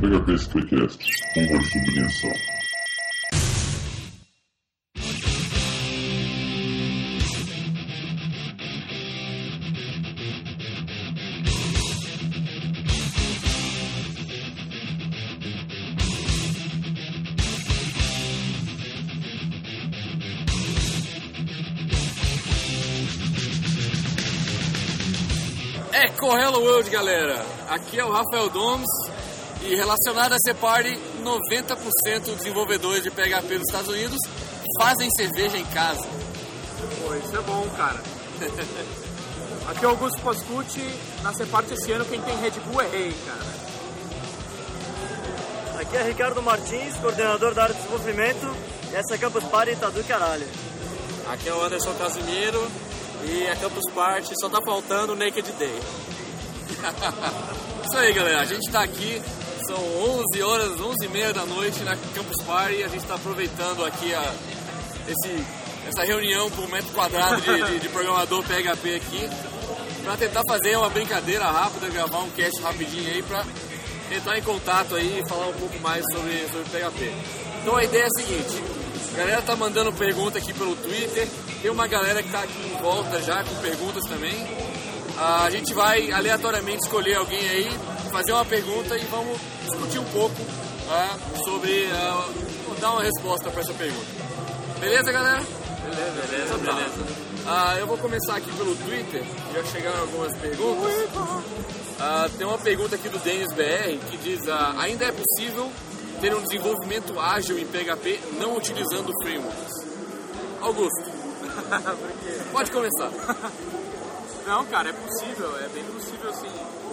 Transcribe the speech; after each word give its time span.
PHP 0.00 0.34
Skycast, 0.38 1.04
uma 1.36 1.60
subvenção. 1.60 2.30
Eco 25.92 26.36
Hello 26.36 26.60
World, 26.60 26.88
galera! 26.88 27.44
Aqui 27.68 27.98
é 27.98 28.04
o 28.04 28.12
Rafael 28.12 28.48
Domes 28.50 29.07
e 29.62 29.74
relacionado 29.74 30.32
a 30.32 30.38
Separe, 30.38 30.98
90% 31.22 32.20
dos 32.20 32.36
desenvolvedores 32.36 33.02
de 33.02 33.10
PHP 33.10 33.58
dos 33.58 33.68
Estados 33.68 33.88
Unidos 33.88 34.18
fazem 34.78 35.10
cerveja 35.10 35.58
em 35.58 35.64
casa. 35.66 36.06
Pô, 37.00 37.14
isso 37.14 37.36
é 37.36 37.42
bom, 37.42 37.68
cara. 37.76 38.00
Aqui 39.68 39.84
é 39.84 39.88
o 39.88 39.90
Augusto 39.90 40.20
Pascucci, 40.22 40.82
na 41.22 41.34
Separte 41.34 41.74
esse 41.74 41.92
ano 41.92 42.04
quem 42.06 42.20
tem 42.22 42.40
Red 42.40 42.52
Bull 42.66 42.80
é 42.80 42.88
rei, 42.88 43.14
cara. 43.26 43.58
Aqui 45.82 45.96
é 45.96 46.02
Ricardo 46.04 46.42
Martins, 46.42 46.96
coordenador 46.96 47.54
da 47.54 47.64
área 47.64 47.74
de 47.74 47.82
desenvolvimento, 47.82 48.56
e 48.90 48.96
essa 48.96 49.18
Campus 49.18 49.44
Party 49.44 49.76
tá 49.76 49.90
do 49.90 50.02
caralho. 50.04 50.46
Aqui 51.30 51.48
é 51.48 51.54
o 51.54 51.62
Anderson 51.62 51.92
Casimiro 51.94 52.66
e 53.24 53.48
a 53.48 53.56
Campus 53.56 53.84
Party 53.92 54.32
só 54.40 54.48
tá 54.48 54.60
faltando 54.64 55.12
o 55.12 55.16
Naked 55.16 55.52
Day. 55.52 55.78
Isso 57.84 57.98
aí, 57.98 58.12
galera. 58.12 58.40
A 58.40 58.44
gente 58.44 58.70
tá 58.70 58.82
aqui, 58.82 59.22
são 59.68 59.76
11 59.76 60.42
horas, 60.42 60.80
11 60.80 61.04
e 61.04 61.08
meia 61.08 61.30
da 61.30 61.44
noite 61.44 61.82
na 61.82 61.94
Campus 62.14 62.42
Party. 62.42 62.82
A 62.82 62.88
gente 62.88 63.04
tá 63.04 63.16
aproveitando 63.16 63.84
aqui 63.84 64.14
a, 64.14 64.34
esse, 65.06 65.44
essa 65.86 66.04
reunião 66.04 66.50
por 66.50 66.66
metro 66.70 66.90
quadrado 66.94 67.38
de, 67.42 67.62
de, 67.64 67.80
de 67.80 67.88
programador 67.90 68.42
PHP 68.44 68.94
aqui 68.94 69.28
para 70.02 70.16
tentar 70.16 70.40
fazer 70.48 70.74
uma 70.76 70.88
brincadeira 70.88 71.44
rápida, 71.44 71.86
gravar 71.90 72.20
um 72.20 72.30
cast 72.30 72.62
rapidinho 72.62 73.12
aí 73.12 73.22
para 73.22 73.44
entrar 74.10 74.38
em 74.38 74.42
contato 74.42 74.96
aí 74.96 75.20
e 75.22 75.28
falar 75.28 75.48
um 75.48 75.52
pouco 75.52 75.78
mais 75.80 76.02
sobre, 76.14 76.48
sobre 76.48 76.64
PHP. 76.70 77.12
Então 77.60 77.76
a 77.76 77.84
ideia 77.84 78.04
é 78.04 78.06
a 78.06 78.10
seguinte, 78.10 78.62
a 79.12 79.16
galera 79.18 79.42
tá 79.42 79.54
mandando 79.54 79.92
pergunta 79.92 80.38
aqui 80.38 80.54
pelo 80.54 80.74
Twitter, 80.76 81.28
tem 81.60 81.70
uma 81.70 81.86
galera 81.86 82.22
que 82.22 82.30
tá 82.30 82.40
aqui 82.40 82.72
em 82.74 82.80
volta 82.80 83.20
já 83.20 83.44
com 83.44 83.54
perguntas 83.56 84.02
também. 84.08 84.34
A 85.18 85.50
gente 85.50 85.74
vai 85.74 86.10
aleatoriamente 86.10 86.86
escolher 86.86 87.16
alguém 87.16 87.46
aí, 87.50 87.78
fazer 88.08 88.32
uma 88.32 88.44
pergunta 88.44 88.96
e 88.96 89.04
vamos 89.04 89.38
discutir 89.64 89.98
um 89.98 90.04
pouco 90.06 90.36
ah, 90.90 91.16
sobre, 91.44 91.86
ah, 91.92 92.28
dar 92.80 92.92
uma 92.92 93.02
resposta 93.02 93.50
para 93.50 93.60
essa 93.60 93.74
pergunta. 93.74 94.06
Beleza, 94.80 95.12
galera? 95.12 95.42
Beleza, 95.82 96.26
beleza, 96.28 96.58
beleza. 96.58 97.28
Ah, 97.46 97.76
eu 97.78 97.86
vou 97.86 97.96
começar 97.98 98.36
aqui 98.36 98.50
pelo 98.52 98.74
Twitter, 98.76 99.22
já 99.54 99.64
chegaram 99.64 100.00
algumas 100.00 100.36
perguntas. 100.36 100.92
Ah, 102.00 102.28
tem 102.36 102.46
uma 102.46 102.58
pergunta 102.58 102.94
aqui 102.94 103.08
do 103.08 103.18
Denis 103.18 103.52
BR 103.54 103.98
que 104.10 104.16
diz: 104.18 104.40
ainda 104.78 105.06
é 105.06 105.12
possível 105.12 105.70
ter 106.20 106.34
um 106.34 106.42
desenvolvimento 106.42 107.18
ágil 107.18 107.58
em 107.58 107.66
PHP 107.66 108.20
não 108.38 108.56
utilizando 108.56 109.12
frameworks? 109.22 109.72
Augusto, 110.60 111.10
pode 112.52 112.70
começar. 112.70 113.10
Não, 114.46 114.64
cara, 114.66 114.90
é 114.90 114.92
possível, 114.92 115.56
é 115.58 115.68
bem 115.68 115.84
possível 115.84 116.32
sim. 116.32 116.87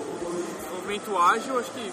Desenvolvimento 0.86 1.18
ágil, 1.18 1.60
acho 1.60 1.72
que. 1.72 1.92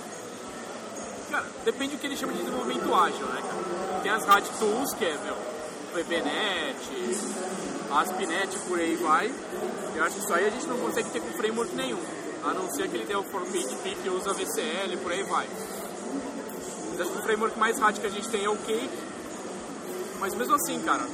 Cara, 1.31 1.47
depende 1.65 1.97
do 1.97 2.01
que 2.01 2.07
ele 2.07 2.17
chama 2.17 2.35
de 2.35 2.41
desenvolvimento 2.41 2.95
ágil, 2.95 3.27
né, 3.27 3.41
cara? 3.41 4.01
Tem 4.03 4.13
as 4.13 4.25
RAD 4.27 4.45
Tools, 4.59 4.93
que 4.93 5.05
é, 5.07 5.19
meu, 5.25 5.35
VBNet, 5.95 6.77
ASP.NET, 7.91 8.59
por 8.69 8.79
aí 8.79 8.97
vai. 8.97 9.33
Eu 9.97 10.05
acho 10.05 10.17
que 10.17 10.21
isso 10.23 10.35
aí 10.35 10.47
a 10.47 10.51
gente 10.51 10.67
não 10.67 10.77
consegue 10.77 11.09
ter 11.09 11.21
com 11.21 11.33
framework 11.33 11.75
nenhum. 11.75 12.01
A 12.45 12.53
não 12.53 12.71
ser 12.71 12.83
aquele 12.83 13.07
tem 13.07 13.17
for 13.25 13.41
PHP 13.41 13.97
que 14.03 14.11
usa 14.11 14.35
VCL, 14.35 14.97
por 15.03 15.13
aí 15.13 15.23
vai. 15.23 15.49
Mas 16.91 17.01
acho 17.01 17.11
que 17.11 17.19
o 17.19 17.23
framework 17.23 17.59
mais 17.59 17.79
rádio 17.79 18.03
que 18.03 18.07
a 18.07 18.11
gente 18.11 18.29
tem 18.29 18.45
é 18.45 18.51
o 18.51 18.57
Cake. 18.57 18.99
Mas 20.21 20.35
mesmo 20.35 20.55
assim, 20.55 20.81
cara, 20.83 21.07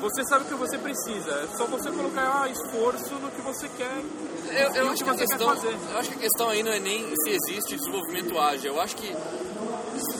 você 0.00 0.24
sabe 0.24 0.44
o 0.44 0.48
que 0.48 0.54
você 0.54 0.78
precisa. 0.78 1.30
É 1.30 1.56
só 1.56 1.66
você 1.66 1.90
colocar 1.90 2.42
ah, 2.42 2.48
esforço 2.48 3.14
no 3.14 3.30
que 3.30 3.40
você 3.42 3.68
quer. 3.68 4.02
Eu, 4.50 4.74
eu 4.74 4.88
acho 4.88 5.04
que 5.04 5.10
a 5.10 5.12
você 5.12 5.26
quer 5.26 5.38
questão, 5.38 5.72
eu 5.92 5.98
acho 5.98 6.10
que 6.10 6.16
a 6.16 6.20
questão 6.20 6.48
aí 6.48 6.62
não 6.62 6.72
é 6.72 6.80
nem 6.80 7.14
se 7.16 7.30
existe 7.30 7.76
desenvolvimento 7.76 8.38
ágil. 8.38 8.74
Eu 8.74 8.80
acho 8.80 8.96
que 8.96 9.14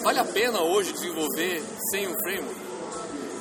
vale 0.02 0.18
a 0.18 0.24
pena 0.24 0.60
hoje 0.62 0.92
desenvolver 0.92 1.62
sem 1.90 2.08
um 2.08 2.14
framework. 2.18 2.68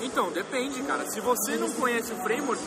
Então, 0.01 0.31
depende, 0.31 0.81
cara. 0.83 1.05
Se 1.09 1.19
você 1.19 1.57
não 1.57 1.69
conhece 1.71 2.11
o 2.13 2.15
framework, 2.17 2.61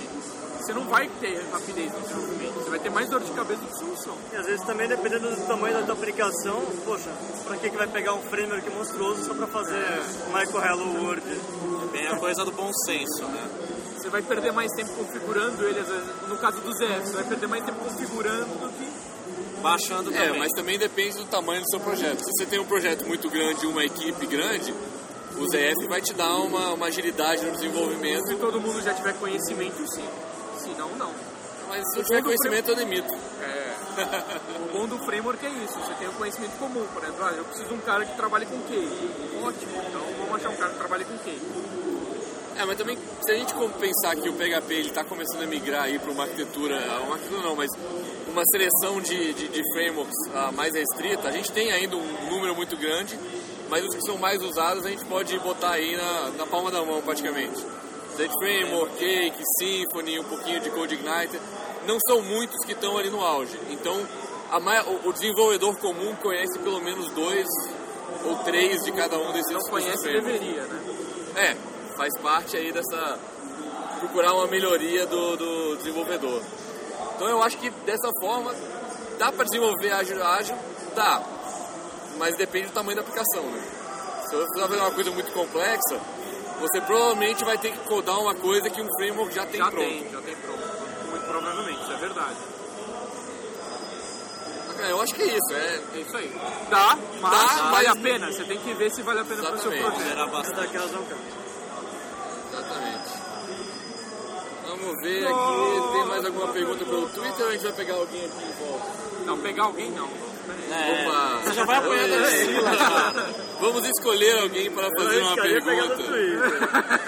você 0.64 0.72
não 0.72 0.84
vai 0.84 1.08
ter 1.20 1.42
rapidez 1.52 1.92
no 1.92 2.00
desenvolvimento. 2.00 2.54
Você 2.54 2.70
vai 2.70 2.78
ter 2.78 2.90
mais 2.90 3.08
dor 3.08 3.20
de 3.20 3.30
cabeça 3.32 3.60
do 3.60 3.66
que 3.68 3.78
solução. 3.78 4.16
E 4.32 4.36
às 4.36 4.46
vezes 4.46 4.64
também, 4.64 4.88
dependendo 4.88 5.30
do 5.30 5.46
tamanho 5.46 5.74
da 5.78 5.82
tua 5.84 5.94
aplicação, 5.94 6.62
poxa, 6.84 7.10
pra 7.46 7.56
que, 7.56 7.70
que 7.70 7.76
vai 7.76 7.86
pegar 7.86 8.14
um 8.14 8.22
framework 8.22 8.68
monstruoso 8.70 9.24
só 9.24 9.34
pra 9.34 9.46
fazer 9.46 9.84
uma 10.28 10.42
Eco 10.42 10.58
Hello 10.58 11.04
World? 11.04 11.22
Bem 11.92 12.06
a 12.08 12.16
coisa 12.16 12.44
do 12.44 12.52
bom 12.52 12.70
senso, 12.86 13.24
né? 13.24 13.48
Você 13.96 14.08
vai 14.08 14.22
perder 14.22 14.52
mais 14.52 14.72
tempo 14.72 14.90
configurando 14.94 15.62
ele, 15.66 15.80
às 15.80 15.88
vezes, 15.88 16.06
no 16.28 16.36
caso 16.38 16.60
do 16.60 16.72
ZF, 16.72 17.00
você 17.06 17.14
vai 17.14 17.24
perder 17.24 17.46
mais 17.48 17.64
tempo 17.64 17.78
configurando 17.84 18.46
do 18.46 18.68
que. 18.72 19.10
Baixando 19.60 20.10
É, 20.14 20.16
também. 20.24 20.38
mas 20.38 20.52
também 20.52 20.78
depende 20.78 21.18
do 21.18 21.26
tamanho 21.26 21.60
do 21.60 21.68
seu 21.68 21.80
projeto. 21.80 22.18
Se 22.24 22.30
você 22.32 22.46
tem 22.46 22.58
um 22.58 22.64
projeto 22.64 23.06
muito 23.06 23.28
grande 23.28 23.64
e 23.64 23.68
uma 23.68 23.84
equipe 23.84 24.26
grande, 24.26 24.72
o 25.36 25.44
ZF 25.44 25.86
vai 25.86 26.00
te 26.00 26.14
dar 26.14 26.34
uma, 26.36 26.72
uma 26.72 26.86
agilidade 26.86 27.44
no 27.44 27.52
desenvolvimento. 27.52 28.26
Se 28.26 28.36
todo 28.36 28.58
mundo 28.58 28.80
já 28.82 28.94
tiver 28.94 29.12
conhecimento, 29.18 29.76
sim. 29.92 30.04
Se 30.70 30.78
não, 30.78 30.88
não. 30.96 31.12
Mas 31.68 31.84
se 31.92 32.00
eu 32.00 32.04
tiver 32.04 32.22
conhecimento, 32.22 32.70
eu 32.70 32.76
demito. 32.76 33.14
É, 33.42 33.76
o 34.64 34.72
bom 34.72 34.86
do 34.86 34.98
framework 35.04 35.44
é 35.44 35.50
isso, 35.50 35.78
você 35.78 35.94
tem 35.94 36.08
o 36.08 36.12
conhecimento 36.12 36.58
comum, 36.58 36.86
por 36.92 37.02
exemplo, 37.02 37.24
ah, 37.24 37.32
eu 37.32 37.44
preciso 37.44 37.68
de 37.68 37.74
um 37.74 37.80
cara 37.80 38.04
que 38.04 38.16
trabalhe 38.16 38.46
com 38.46 38.60
QI. 38.62 38.88
Ótimo, 39.42 39.82
então 39.88 40.00
vamos 40.18 40.34
achar 40.34 40.50
um 40.50 40.56
cara 40.56 40.70
que 40.72 40.78
trabalhe 40.78 41.04
com 41.04 41.18
QI. 41.18 41.40
É, 42.56 42.64
mas 42.64 42.76
também, 42.76 42.98
se 43.22 43.32
a 43.32 43.34
gente 43.34 43.54
pensar 43.78 44.16
que 44.16 44.28
o 44.28 44.32
PHP 44.34 44.74
está 44.80 45.04
começando 45.04 45.42
a 45.42 45.46
migrar 45.46 45.84
aí 45.84 45.98
para 45.98 46.10
uma 46.10 46.24
arquitetura, 46.24 46.76
uma 47.02 47.14
arquitetura 47.14 47.42
não, 47.42 47.56
mas 47.56 47.70
uma 48.28 48.42
seleção 48.50 49.00
de, 49.00 49.32
de, 49.32 49.48
de 49.48 49.62
frameworks 49.72 50.16
ah, 50.34 50.52
mais 50.52 50.74
restrita, 50.74 51.28
a 51.28 51.32
gente 51.32 51.50
tem 51.52 51.72
ainda 51.72 51.96
um 51.96 52.30
número 52.30 52.54
muito 52.54 52.76
grande, 52.76 53.18
mas 53.68 53.84
os 53.84 53.94
que 53.94 54.02
são 54.02 54.18
mais 54.18 54.42
usados 54.42 54.84
a 54.84 54.90
gente 54.90 55.04
pode 55.04 55.38
botar 55.38 55.70
aí 55.70 55.96
na, 55.96 56.30
na 56.30 56.46
palma 56.46 56.70
da 56.70 56.84
mão 56.84 57.00
praticamente. 57.00 57.64
Zed 58.16 58.32
Framework, 58.38 58.96
Cake, 58.96 59.42
Symfony, 59.58 60.18
um 60.18 60.24
pouquinho 60.24 60.60
de 60.60 60.70
Code 60.70 60.94
Igniter, 60.94 61.40
não 61.86 61.98
são 62.06 62.22
muitos 62.22 62.64
que 62.64 62.72
estão 62.72 62.96
ali 62.96 63.10
no 63.10 63.20
auge. 63.20 63.58
Então, 63.70 64.06
o, 65.04 65.12
desenvolvedor 65.12 65.76
comum 65.76 66.14
conhece 66.16 66.58
pelo 66.58 66.80
menos 66.80 67.10
dois 67.12 67.46
ou 68.24 68.36
três 68.38 68.82
de 68.82 68.92
cada 68.92 69.16
um 69.18 69.32
desses 69.32 69.52
Não 69.52 69.60
conhece, 69.60 70.02
deveria, 70.02 70.64
né? 70.64 70.80
É, 71.36 71.56
faz 71.96 72.16
parte 72.18 72.56
aí 72.56 72.72
dessa. 72.72 73.18
procurar 74.00 74.34
uma 74.34 74.46
melhoria 74.46 75.06
do, 75.06 75.36
do 75.36 75.76
desenvolvedor. 75.76 76.42
Então 77.14 77.28
eu 77.28 77.42
acho 77.42 77.58
que 77.58 77.70
dessa 77.70 78.10
forma 78.20 78.52
dá 79.18 79.30
para 79.30 79.44
desenvolver 79.44 79.92
ágil 79.92 80.24
ágil, 80.24 80.56
dá. 80.94 81.22
Mas 82.18 82.36
depende 82.36 82.66
do 82.66 82.72
tamanho 82.72 82.96
da 82.96 83.02
aplicação, 83.02 83.44
né? 83.44 83.62
Se 84.28 84.36
vai 84.36 84.68
fazer 84.68 84.80
uma 84.80 84.90
coisa 84.90 85.10
muito 85.10 85.32
complexa, 85.32 86.00
você 86.60 86.80
provavelmente 86.82 87.44
vai 87.44 87.58
ter 87.58 87.72
que 87.72 87.78
codar 87.88 88.18
uma 88.20 88.34
coisa 88.34 88.68
que 88.70 88.80
um 88.80 88.88
framework 88.96 89.34
já 89.34 89.46
tem 89.46 89.58
já 89.58 89.70
pronto. 89.70 89.86
tem, 89.88 90.10
já 90.10 90.20
tem 90.20 90.36
pronto. 90.36 90.60
Muito 91.10 91.26
provavelmente, 91.26 91.82
isso 91.82 91.92
é 91.92 91.96
verdade. 91.96 92.36
É, 94.82 94.90
eu 94.92 95.00
acho 95.02 95.14
que 95.14 95.22
é 95.22 95.26
isso, 95.26 95.52
é. 95.52 95.80
É 95.94 95.98
isso 96.00 96.16
aí. 96.16 96.34
Dá, 96.70 96.96
mas 97.20 97.32
Dá, 97.56 97.70
vale 97.70 97.88
mas- 97.88 97.96
a 97.98 98.00
pena. 98.00 98.32
Você 98.32 98.44
tem 98.44 98.58
que 98.58 98.72
ver 98.74 98.90
se 98.90 99.02
vale 99.02 99.20
a 99.20 99.24
pena 99.24 99.42
para 99.42 99.54
o 99.56 99.58
seu 99.58 99.70
projeto. 99.72 100.00
Era 100.10 100.26
bastante. 100.26 100.72
cara. 100.72 100.84
Exatamente. 102.50 103.20
Vamos 104.66 105.02
ver 105.02 105.26
aqui, 105.26 105.92
tem 105.92 106.04
mais 106.06 106.24
alguma 106.24 106.48
pergunta 106.48 106.84
pelo 106.84 107.08
Twitter 107.10 107.42
ou 107.44 107.48
a 107.48 107.52
gente 107.52 107.62
vai 107.64 107.72
pegar 107.72 107.94
alguém 107.94 108.24
aqui 108.24 108.42
em 108.44 108.52
volta? 108.64 108.86
Não, 109.26 109.38
pegar 109.38 109.64
alguém 109.64 109.90
não. 109.90 110.08
É, 110.70 111.02
Opa! 111.06 111.40
Você 111.44 111.52
já 111.54 111.64
vai 111.64 111.76
apanhando 111.76 112.14
a 112.14 112.24
Sila, 112.30 112.76
cara. 112.76 113.26
Vamos 113.60 113.88
escolher 113.88 114.38
alguém 114.38 114.70
para 114.70 114.88
fazer 114.96 115.18
uma 115.22 115.36
pergunta. 115.36 116.02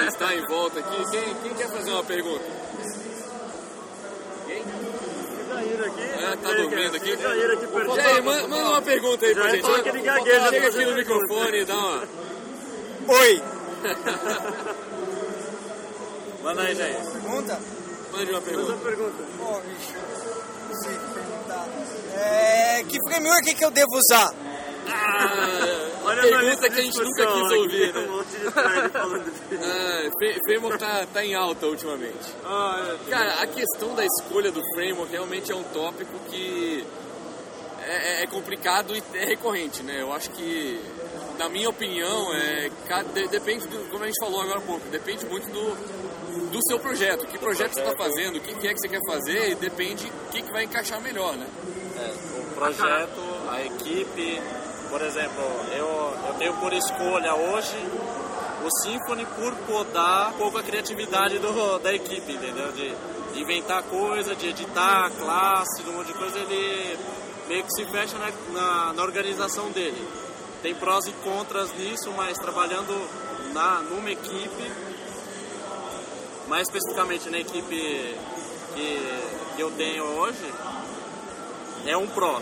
Está 0.08 0.34
em 0.34 0.46
volta 0.46 0.80
aqui. 0.80 1.10
Quem, 1.10 1.34
quem 1.42 1.54
quer 1.54 1.68
fazer 1.70 1.90
uma 1.90 2.04
pergunta? 2.04 2.44
Jair 5.48 5.80
aqui. 5.84 6.02
É, 6.02 6.36
tá 6.36 6.52
dormindo 6.54 6.96
aqui? 6.96 7.12
Aqui 7.12 7.66
perto. 7.66 7.96
E 7.96 8.00
aí, 8.00 8.20
manda, 8.22 8.48
manda 8.48 8.68
uma 8.70 8.82
pergunta 8.82 9.26
aí 9.26 9.34
pra 9.34 9.42
Jair 9.44 9.54
gente. 9.56 9.62
fala 9.66 9.82
que 9.82 9.88
ele 9.88 10.00
gagueja 10.00 10.48
Chega 10.48 10.60
pra 10.60 10.68
aqui 10.68 10.84
no 10.84 10.94
microfone 10.96 11.58
e 11.58 11.64
dá 11.64 11.76
uma. 11.76 12.02
Oi, 13.08 13.42
Manda 16.42 16.62
aí, 16.62 16.74
Jair. 16.74 16.96
pergunta? 17.12 17.60
Mande 18.12 18.30
uma 18.32 18.40
pergunta. 18.40 18.72
a 18.72 18.76
pergunta. 18.76 19.24
Ó, 19.40 19.60
bicho, 19.60 19.92
não 20.72 20.80
sei 20.82 20.98
perguntar. 21.14 21.68
É, 22.14 22.82
que 22.84 22.98
framework 23.08 23.54
que 23.54 23.64
eu 23.64 23.70
devo 23.70 23.90
usar? 23.96 24.32
Ah, 24.88 25.88
Olha 26.04 26.22
pergunta 26.22 26.38
a 26.38 26.42
lista 26.50 26.70
que 26.70 26.80
a 26.80 26.82
gente 26.82 26.98
nunca 27.00 27.26
quis 27.26 27.52
ouvir, 27.52 27.94
né? 27.94 28.08
Um. 28.12 28.22
Ah, 29.62 30.10
Fra- 30.18 30.40
framework 30.44 30.78
tá, 30.78 31.06
tá 31.12 31.24
em 31.24 31.34
alta 31.34 31.66
ultimamente. 31.66 32.34
Ah, 32.44 32.82
Deus. 32.98 33.08
Cara, 33.08 33.42
a 33.42 33.46
questão 33.46 33.94
da 33.94 34.04
escolha 34.04 34.50
do 34.50 34.60
framework 34.74 35.12
realmente 35.12 35.52
é 35.52 35.54
um 35.54 35.62
tópico 35.64 36.12
que 36.30 36.84
é, 37.80 38.20
é- 38.20 38.22
é 38.24 38.26
complicado 38.26 38.94
e 38.96 39.02
é 39.14 39.24
recorrente, 39.24 39.82
né? 39.82 40.00
Eu 40.02 40.12
acho 40.12 40.30
que, 40.30 40.80
na 41.38 41.48
minha 41.48 41.68
opinião, 41.70 42.34
é, 42.34 42.70
depende, 43.30 43.66
do, 43.68 43.88
como 43.90 44.02
a 44.04 44.06
gente 44.06 44.18
falou 44.20 44.40
agora 44.40 44.58
há 44.58 44.62
pouco, 44.62 44.86
depende 44.88 45.24
muito 45.26 45.46
do, 45.50 45.76
do 46.52 46.60
seu 46.62 46.78
projeto. 46.78 47.26
Que 47.26 47.38
projeto 47.38 47.72
você 47.72 47.80
está 47.80 47.96
fazendo, 47.96 48.36
o 48.36 48.40
que, 48.40 48.54
que 48.54 48.68
é 48.68 48.74
que 48.74 48.80
você 48.80 48.88
quer 48.88 49.00
fazer 49.06 49.50
e 49.50 49.54
depende 49.54 50.06
o 50.06 50.30
que, 50.30 50.42
que 50.42 50.52
vai 50.52 50.64
encaixar 50.64 51.00
melhor, 51.00 51.34
né? 51.36 51.48
É, 51.98 52.38
o 52.38 52.54
projeto, 52.54 53.20
a 53.50 53.62
equipe, 53.62 54.40
por 54.90 55.00
exemplo, 55.00 55.42
eu, 55.74 56.14
eu 56.28 56.34
tenho 56.38 56.54
por 56.58 56.72
escolha 56.72 57.34
hoje 57.34 57.76
o 58.64 58.82
Symfony 58.82 59.26
por 59.26 59.54
podar 59.66 60.30
um 60.30 60.38
pouco 60.38 60.58
a 60.58 60.62
criatividade 60.62 61.38
do, 61.38 61.78
da 61.78 61.92
equipe, 61.92 62.32
entendeu? 62.32 62.70
De, 62.72 62.94
de 63.32 63.40
inventar 63.40 63.82
coisa, 63.84 64.36
de 64.36 64.48
editar 64.50 65.10
classe, 65.18 65.82
de 65.82 65.90
um 65.90 65.94
monte 65.94 66.08
de 66.08 66.14
coisa, 66.14 66.38
ele 66.38 66.98
meio 67.48 67.64
que 67.64 67.72
se 67.72 67.84
fecha 67.86 68.16
na, 68.18 68.30
na, 68.52 68.92
na 68.92 69.02
organização 69.02 69.70
dele. 69.70 70.06
Tem 70.62 70.74
prós 70.74 71.06
e 71.06 71.12
contras 71.24 71.72
nisso, 71.76 72.12
mas 72.16 72.38
trabalhando 72.38 72.94
na, 73.52 73.80
numa 73.80 74.10
equipe, 74.10 74.91
mais 76.48 76.68
especificamente 76.68 77.30
na 77.30 77.38
equipe 77.38 78.16
que, 78.74 79.22
que 79.56 79.60
eu 79.60 79.70
tenho 79.72 80.04
hoje, 80.04 80.52
é 81.86 81.96
um 81.96 82.06
pró. 82.08 82.40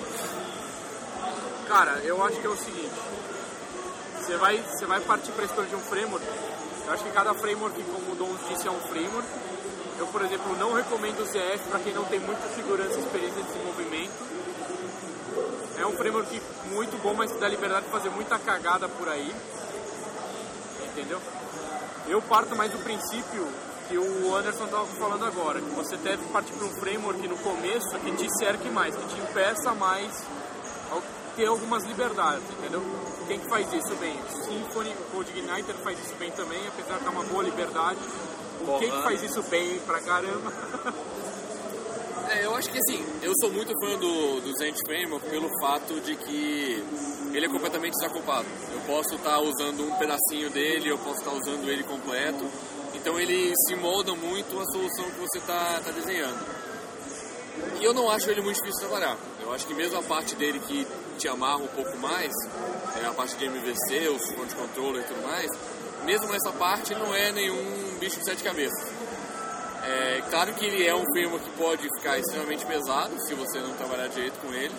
Cara, 1.68 2.00
eu 2.04 2.22
acho 2.24 2.40
que 2.40 2.46
é 2.46 2.50
o 2.50 2.56
seguinte. 2.56 2.90
Você 4.20 4.36
vai, 4.36 4.58
você 4.58 4.86
vai 4.86 5.00
partir 5.00 5.32
para 5.32 5.42
a 5.42 5.46
escolha 5.46 5.68
de 5.68 5.76
um 5.76 5.80
framework. 5.80 6.26
Eu 6.86 6.92
acho 6.92 7.04
que 7.04 7.10
cada 7.10 7.34
framework, 7.34 7.82
como 7.84 8.12
o 8.12 8.14
Dom 8.16 8.34
disse, 8.48 8.66
é 8.66 8.70
um 8.70 8.80
framework. 8.80 9.28
Eu, 9.98 10.06
por 10.08 10.22
exemplo, 10.22 10.56
não 10.56 10.72
recomendo 10.72 11.20
o 11.20 11.24
ZF 11.24 11.68
para 11.68 11.80
quem 11.80 11.92
não 11.92 12.04
tem 12.04 12.18
muita 12.20 12.48
segurança 12.54 12.96
e 12.96 13.00
experiência 13.00 13.42
de 13.42 13.48
desenvolvimento. 13.48 14.12
É 15.78 15.86
um 15.86 15.92
framework 15.92 16.42
muito 16.66 17.00
bom, 17.02 17.14
mas 17.14 17.32
que 17.32 17.38
dá 17.38 17.48
liberdade 17.48 17.86
de 17.86 17.92
fazer 17.92 18.10
muita 18.10 18.38
cagada 18.38 18.88
por 18.88 19.08
aí. 19.08 19.34
Entendeu? 20.86 21.20
Eu 22.08 22.20
parto 22.22 22.56
mais 22.56 22.72
do 22.72 22.78
princípio 22.78 23.46
que 23.90 23.98
o 23.98 24.36
Anderson 24.36 24.64
estava 24.66 24.86
falando 24.86 25.24
agora, 25.24 25.60
que 25.60 25.70
você 25.70 25.96
deve 25.96 26.24
partir 26.28 26.52
para 26.52 26.64
um 26.64 26.80
framework 26.80 27.26
no 27.26 27.36
começo 27.38 27.98
que 27.98 28.12
te 28.12 28.28
cerque 28.38 28.68
mais, 28.70 28.94
que 28.94 29.04
te 29.08 29.20
impeça 29.20 29.74
mais 29.74 30.24
ter 31.34 31.46
algumas 31.46 31.84
liberdades, 31.84 32.44
entendeu? 32.58 32.82
Quem 33.26 33.38
que 33.40 33.48
faz 33.48 33.72
isso 33.72 33.94
bem? 33.96 34.16
O 34.16 34.44
Symfony, 34.44 34.90
o 34.90 35.16
CodeIgniter 35.16 35.74
faz 35.82 35.98
isso 35.98 36.14
bem 36.18 36.30
também, 36.32 36.60
apesar 36.68 36.98
de 36.98 37.04
dar 37.04 37.10
uma 37.10 37.24
boa 37.24 37.42
liberdade. 37.42 37.98
O 38.60 38.78
quem 38.78 38.90
que 38.90 39.02
faz 39.02 39.22
isso 39.22 39.42
bem 39.44 39.78
pra 39.80 40.00
caramba? 40.00 40.52
É, 42.30 42.44
eu 42.44 42.54
acho 42.54 42.70
que 42.70 42.78
assim, 42.78 43.04
eu 43.22 43.32
sou 43.40 43.50
muito 43.50 43.72
fã 43.80 43.98
do, 43.98 44.40
do 44.40 44.56
Zend 44.56 44.78
Framework 44.86 45.28
pelo 45.28 45.48
fato 45.60 46.00
de 46.00 46.14
que 46.14 46.84
ele 47.32 47.46
é 47.46 47.48
completamente 47.48 47.94
desacoplado. 47.94 48.46
Eu 48.72 48.80
posso 48.82 49.16
estar 49.16 49.40
usando 49.40 49.82
um 49.82 49.96
pedacinho 49.96 50.48
dele, 50.50 50.90
eu 50.90 50.98
posso 50.98 51.18
estar 51.18 51.32
usando 51.32 51.68
ele 51.68 51.82
completo. 51.82 52.44
Então 52.94 53.18
ele 53.18 53.52
se 53.66 53.74
molda 53.76 54.14
muito 54.14 54.58
a 54.60 54.64
solução 54.66 55.04
que 55.10 55.20
você 55.20 55.38
está 55.38 55.80
desenhando. 55.94 56.46
E 57.80 57.84
eu 57.84 57.94
não 57.94 58.10
acho 58.10 58.30
ele 58.30 58.40
muito 58.40 58.56
difícil 58.56 58.80
de 58.80 58.88
trabalhar. 58.88 59.16
Eu 59.42 59.52
acho 59.52 59.66
que 59.66 59.74
mesmo 59.74 59.98
a 59.98 60.02
parte 60.02 60.34
dele 60.36 60.60
que 60.60 60.86
te 61.18 61.28
amarra 61.28 61.58
um 61.58 61.68
pouco 61.68 61.96
mais, 61.98 62.30
é 63.02 63.06
a 63.06 63.12
parte 63.12 63.36
de 63.36 63.44
MVC, 63.44 64.08
os 64.08 64.30
front 64.32 64.52
controller 64.54 65.02
e 65.02 65.06
tudo 65.06 65.22
mais, 65.22 65.50
mesmo 66.04 66.34
essa 66.34 66.50
parte 66.52 66.94
não 66.94 67.14
é 67.14 67.30
nenhum 67.32 67.98
bicho 67.98 68.18
de 68.18 68.24
sete 68.24 68.42
cabeças. 68.42 68.90
É 69.82 70.22
claro 70.30 70.54
que 70.54 70.64
ele 70.64 70.86
é 70.86 70.94
um 70.94 71.04
framework 71.12 71.44
que 71.44 71.56
pode 71.56 71.82
ficar 71.96 72.18
extremamente 72.18 72.64
pesado 72.64 73.18
se 73.26 73.34
você 73.34 73.58
não 73.60 73.74
trabalhar 73.74 74.08
direito 74.08 74.38
com 74.40 74.52
ele, 74.52 74.74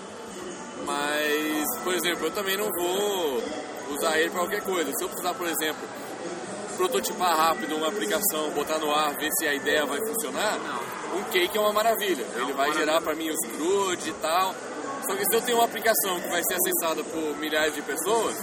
mas, 0.85 1.83
por 1.83 1.93
exemplo, 1.93 2.25
eu 2.27 2.31
também 2.31 2.57
não 2.57 2.69
vou 2.69 3.43
usar 3.91 4.19
ele 4.19 4.29
para 4.29 4.39
qualquer 4.39 4.63
coisa. 4.63 4.91
Se 4.93 5.03
eu 5.03 5.09
precisar, 5.09 5.33
por 5.33 5.47
exemplo, 5.47 5.81
prototipar 6.81 7.37
rápido 7.37 7.75
uma 7.75 7.89
aplicação, 7.89 8.49
botar 8.51 8.79
no 8.79 8.91
ar, 8.91 9.15
ver 9.15 9.29
se 9.37 9.45
a 9.47 9.53
ideia 9.53 9.85
vai 9.85 9.99
funcionar, 9.99 10.57
um 11.15 11.23
cake 11.25 11.55
é 11.55 11.61
uma 11.61 11.71
maravilha. 11.71 12.25
Ele 12.35 12.53
vai 12.53 12.73
gerar 12.73 12.99
para 13.01 13.13
mim 13.13 13.29
os 13.29 13.39
CRUD 13.51 14.09
e 14.09 14.13
tal. 14.13 14.55
Só 15.05 15.15
que 15.15 15.25
se 15.25 15.35
eu 15.35 15.41
tenho 15.41 15.57
uma 15.59 15.65
aplicação 15.65 16.19
que 16.19 16.27
vai 16.29 16.41
ser 16.43 16.55
acessada 16.55 17.03
por 17.03 17.37
milhares 17.37 17.75
de 17.75 17.81
pessoas, 17.83 18.35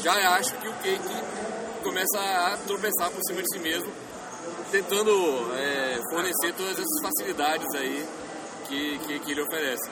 já 0.00 0.12
acho 0.36 0.54
que 0.58 0.68
o 0.68 0.72
cake 0.74 1.82
começa 1.82 2.18
a 2.18 2.56
tropeçar 2.66 3.10
por 3.10 3.20
cima 3.26 3.42
de 3.42 3.48
si 3.48 3.58
mesmo, 3.58 3.92
tentando 4.70 5.10
é, 5.54 6.00
fornecer 6.10 6.52
todas 6.54 6.72
essas 6.72 7.02
facilidades 7.02 7.74
aí 7.74 8.06
que, 8.68 8.98
que, 8.98 9.18
que 9.20 9.30
ele 9.32 9.42
oferece. 9.42 9.90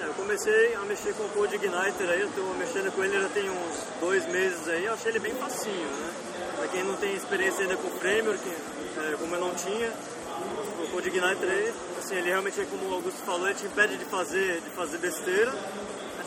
É, 0.00 0.06
eu 0.06 0.14
comecei 0.14 0.74
a 0.74 0.80
mexer 0.80 1.14
com 1.14 1.24
o 1.24 1.28
Code 1.30 1.54
Igniter 1.54 2.10
aí, 2.10 2.20
eu 2.20 2.30
tô 2.32 2.42
mexendo 2.58 2.92
com 2.94 3.04
ele 3.04 3.20
já 3.20 3.28
tem 3.28 3.48
uns 3.48 4.00
dois 4.00 4.26
meses 4.28 4.68
aí, 4.68 4.84
eu 4.84 4.94
achei 4.94 5.10
ele 5.10 5.20
bem 5.20 5.34
facinho, 5.34 5.88
né? 5.88 6.31
Pra 6.62 6.70
quem 6.70 6.84
não 6.84 6.94
tem 6.94 7.12
experiência 7.12 7.62
ainda 7.62 7.76
com 7.76 7.88
o 7.88 7.90
framework, 7.98 8.40
é, 8.48 9.16
como 9.18 9.34
eu 9.34 9.40
não 9.40 9.52
tinha, 9.52 9.90
o 9.90 10.90
Code 10.92 11.08
Igniter 11.08 11.50
aí, 11.50 11.74
assim, 11.98 12.14
ele 12.14 12.28
realmente, 12.28 12.60
é 12.60 12.64
como 12.64 12.88
o 12.88 12.94
Augusto 12.94 13.18
falou, 13.26 13.48
ele 13.48 13.58
te 13.58 13.66
impede 13.66 13.96
de 13.96 14.04
fazer, 14.04 14.60
de 14.60 14.70
fazer 14.70 14.98
besteira. 14.98 15.52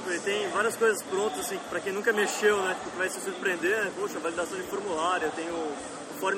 Ele 0.05 0.19
tem 0.19 0.49
várias 0.49 0.75
coisas 0.75 1.01
prontas, 1.03 1.39
assim, 1.39 1.57
pra 1.69 1.79
quem 1.79 1.93
nunca 1.93 2.11
mexeu, 2.11 2.61
né, 2.63 2.75
tipo, 2.75 2.91
que 2.91 2.97
vai 2.97 3.09
se 3.09 3.21
surpreender, 3.21 3.85
né? 3.85 3.93
poxa, 3.97 4.19
validação 4.19 4.57
de 4.57 4.63
formulário, 4.63 5.31
tem 5.37 5.47
o, 5.47 5.53
o 5.53 6.19
Form 6.19 6.37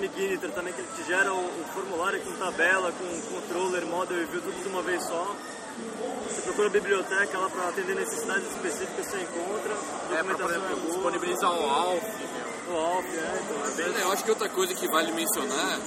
também, 0.54 0.74
que 0.74 0.80
ele 0.80 0.90
te 0.96 1.04
gera 1.08 1.34
o, 1.34 1.40
o 1.40 1.66
formulário 1.74 2.22
com 2.22 2.34
tabela, 2.34 2.92
com 2.92 3.22
controller, 3.34 3.84
model 3.88 4.22
e 4.22 4.26
view, 4.26 4.42
tudo 4.44 4.62
de 4.62 4.70
uma 4.70 4.84
vez 4.84 5.04
só. 5.06 5.36
Você 6.28 6.42
procura 6.44 6.68
a 6.68 6.70
biblioteca 6.70 7.38
lá 7.38 7.50
para 7.50 7.70
atender 7.70 7.96
necessidades 7.96 8.46
específicas, 8.46 9.08
você 9.08 9.18
encontra. 9.18 9.74
É, 10.12 10.24
por 10.24 10.38
documentação 10.38 10.50
é, 10.50 10.52
exemplo, 10.52 10.76
boa. 10.82 10.94
disponibilizar 10.94 11.52
o 11.52 11.70
ALF, 11.70 12.06
é, 12.68 13.90
bem... 13.90 14.02
Eu 14.02 14.12
acho 14.12 14.24
que 14.24 14.30
outra 14.30 14.50
coisa 14.50 14.74
que 14.74 14.88
vale 14.88 15.12
mencionar, 15.12 15.80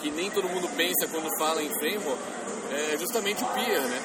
que 0.00 0.10
nem 0.10 0.30
todo 0.30 0.48
mundo 0.48 0.68
pensa 0.76 1.06
quando 1.08 1.28
fala 1.38 1.62
em 1.62 1.70
framework, 1.78 2.22
é 2.70 2.96
justamente 2.98 3.44
o 3.44 3.46
peer, 3.48 3.80
né? 3.80 4.02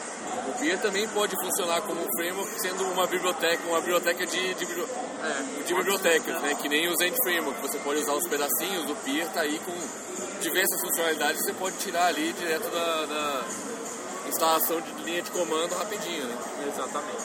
O 0.47 0.59
peer 0.59 0.79
também 0.79 1.07
pode 1.09 1.35
funcionar 1.35 1.81
como 1.81 2.01
um 2.01 2.07
framework 2.15 2.62
sendo 2.62 2.83
uma 2.85 3.07
biblioteca, 3.07 3.68
uma 3.68 3.79
biblioteca 3.79 4.25
de, 4.25 4.53
de, 4.53 4.65
É, 4.65 5.63
de 5.66 5.73
bibliotecas, 5.73 6.42
né? 6.42 6.56
Que 6.59 6.68
nem 6.68 6.87
o 6.87 6.95
Zend 6.97 7.16
Framework, 7.23 7.61
você 7.61 7.78
pode 7.80 7.99
usar 7.99 8.13
os 8.13 8.28
pedacinhos, 8.28 8.90
o 8.90 8.95
peer 8.95 9.28
tá 9.30 9.42
aí 9.42 9.59
com 9.59 9.73
diversas 10.42 10.81
funcionalidades 10.81 11.42
que 11.42 11.47
você 11.47 11.54
pode 11.54 11.78
tirar 11.78 12.07
ali 12.07 12.33
direto 12.33 12.69
da, 12.71 13.06
da 13.06 13.44
instalação 14.28 14.81
de 14.81 15.04
linha 15.04 15.21
de 15.21 15.30
comando 15.30 15.75
rapidinho, 15.75 16.25
né? 16.25 16.37
exatamente. 16.68 17.23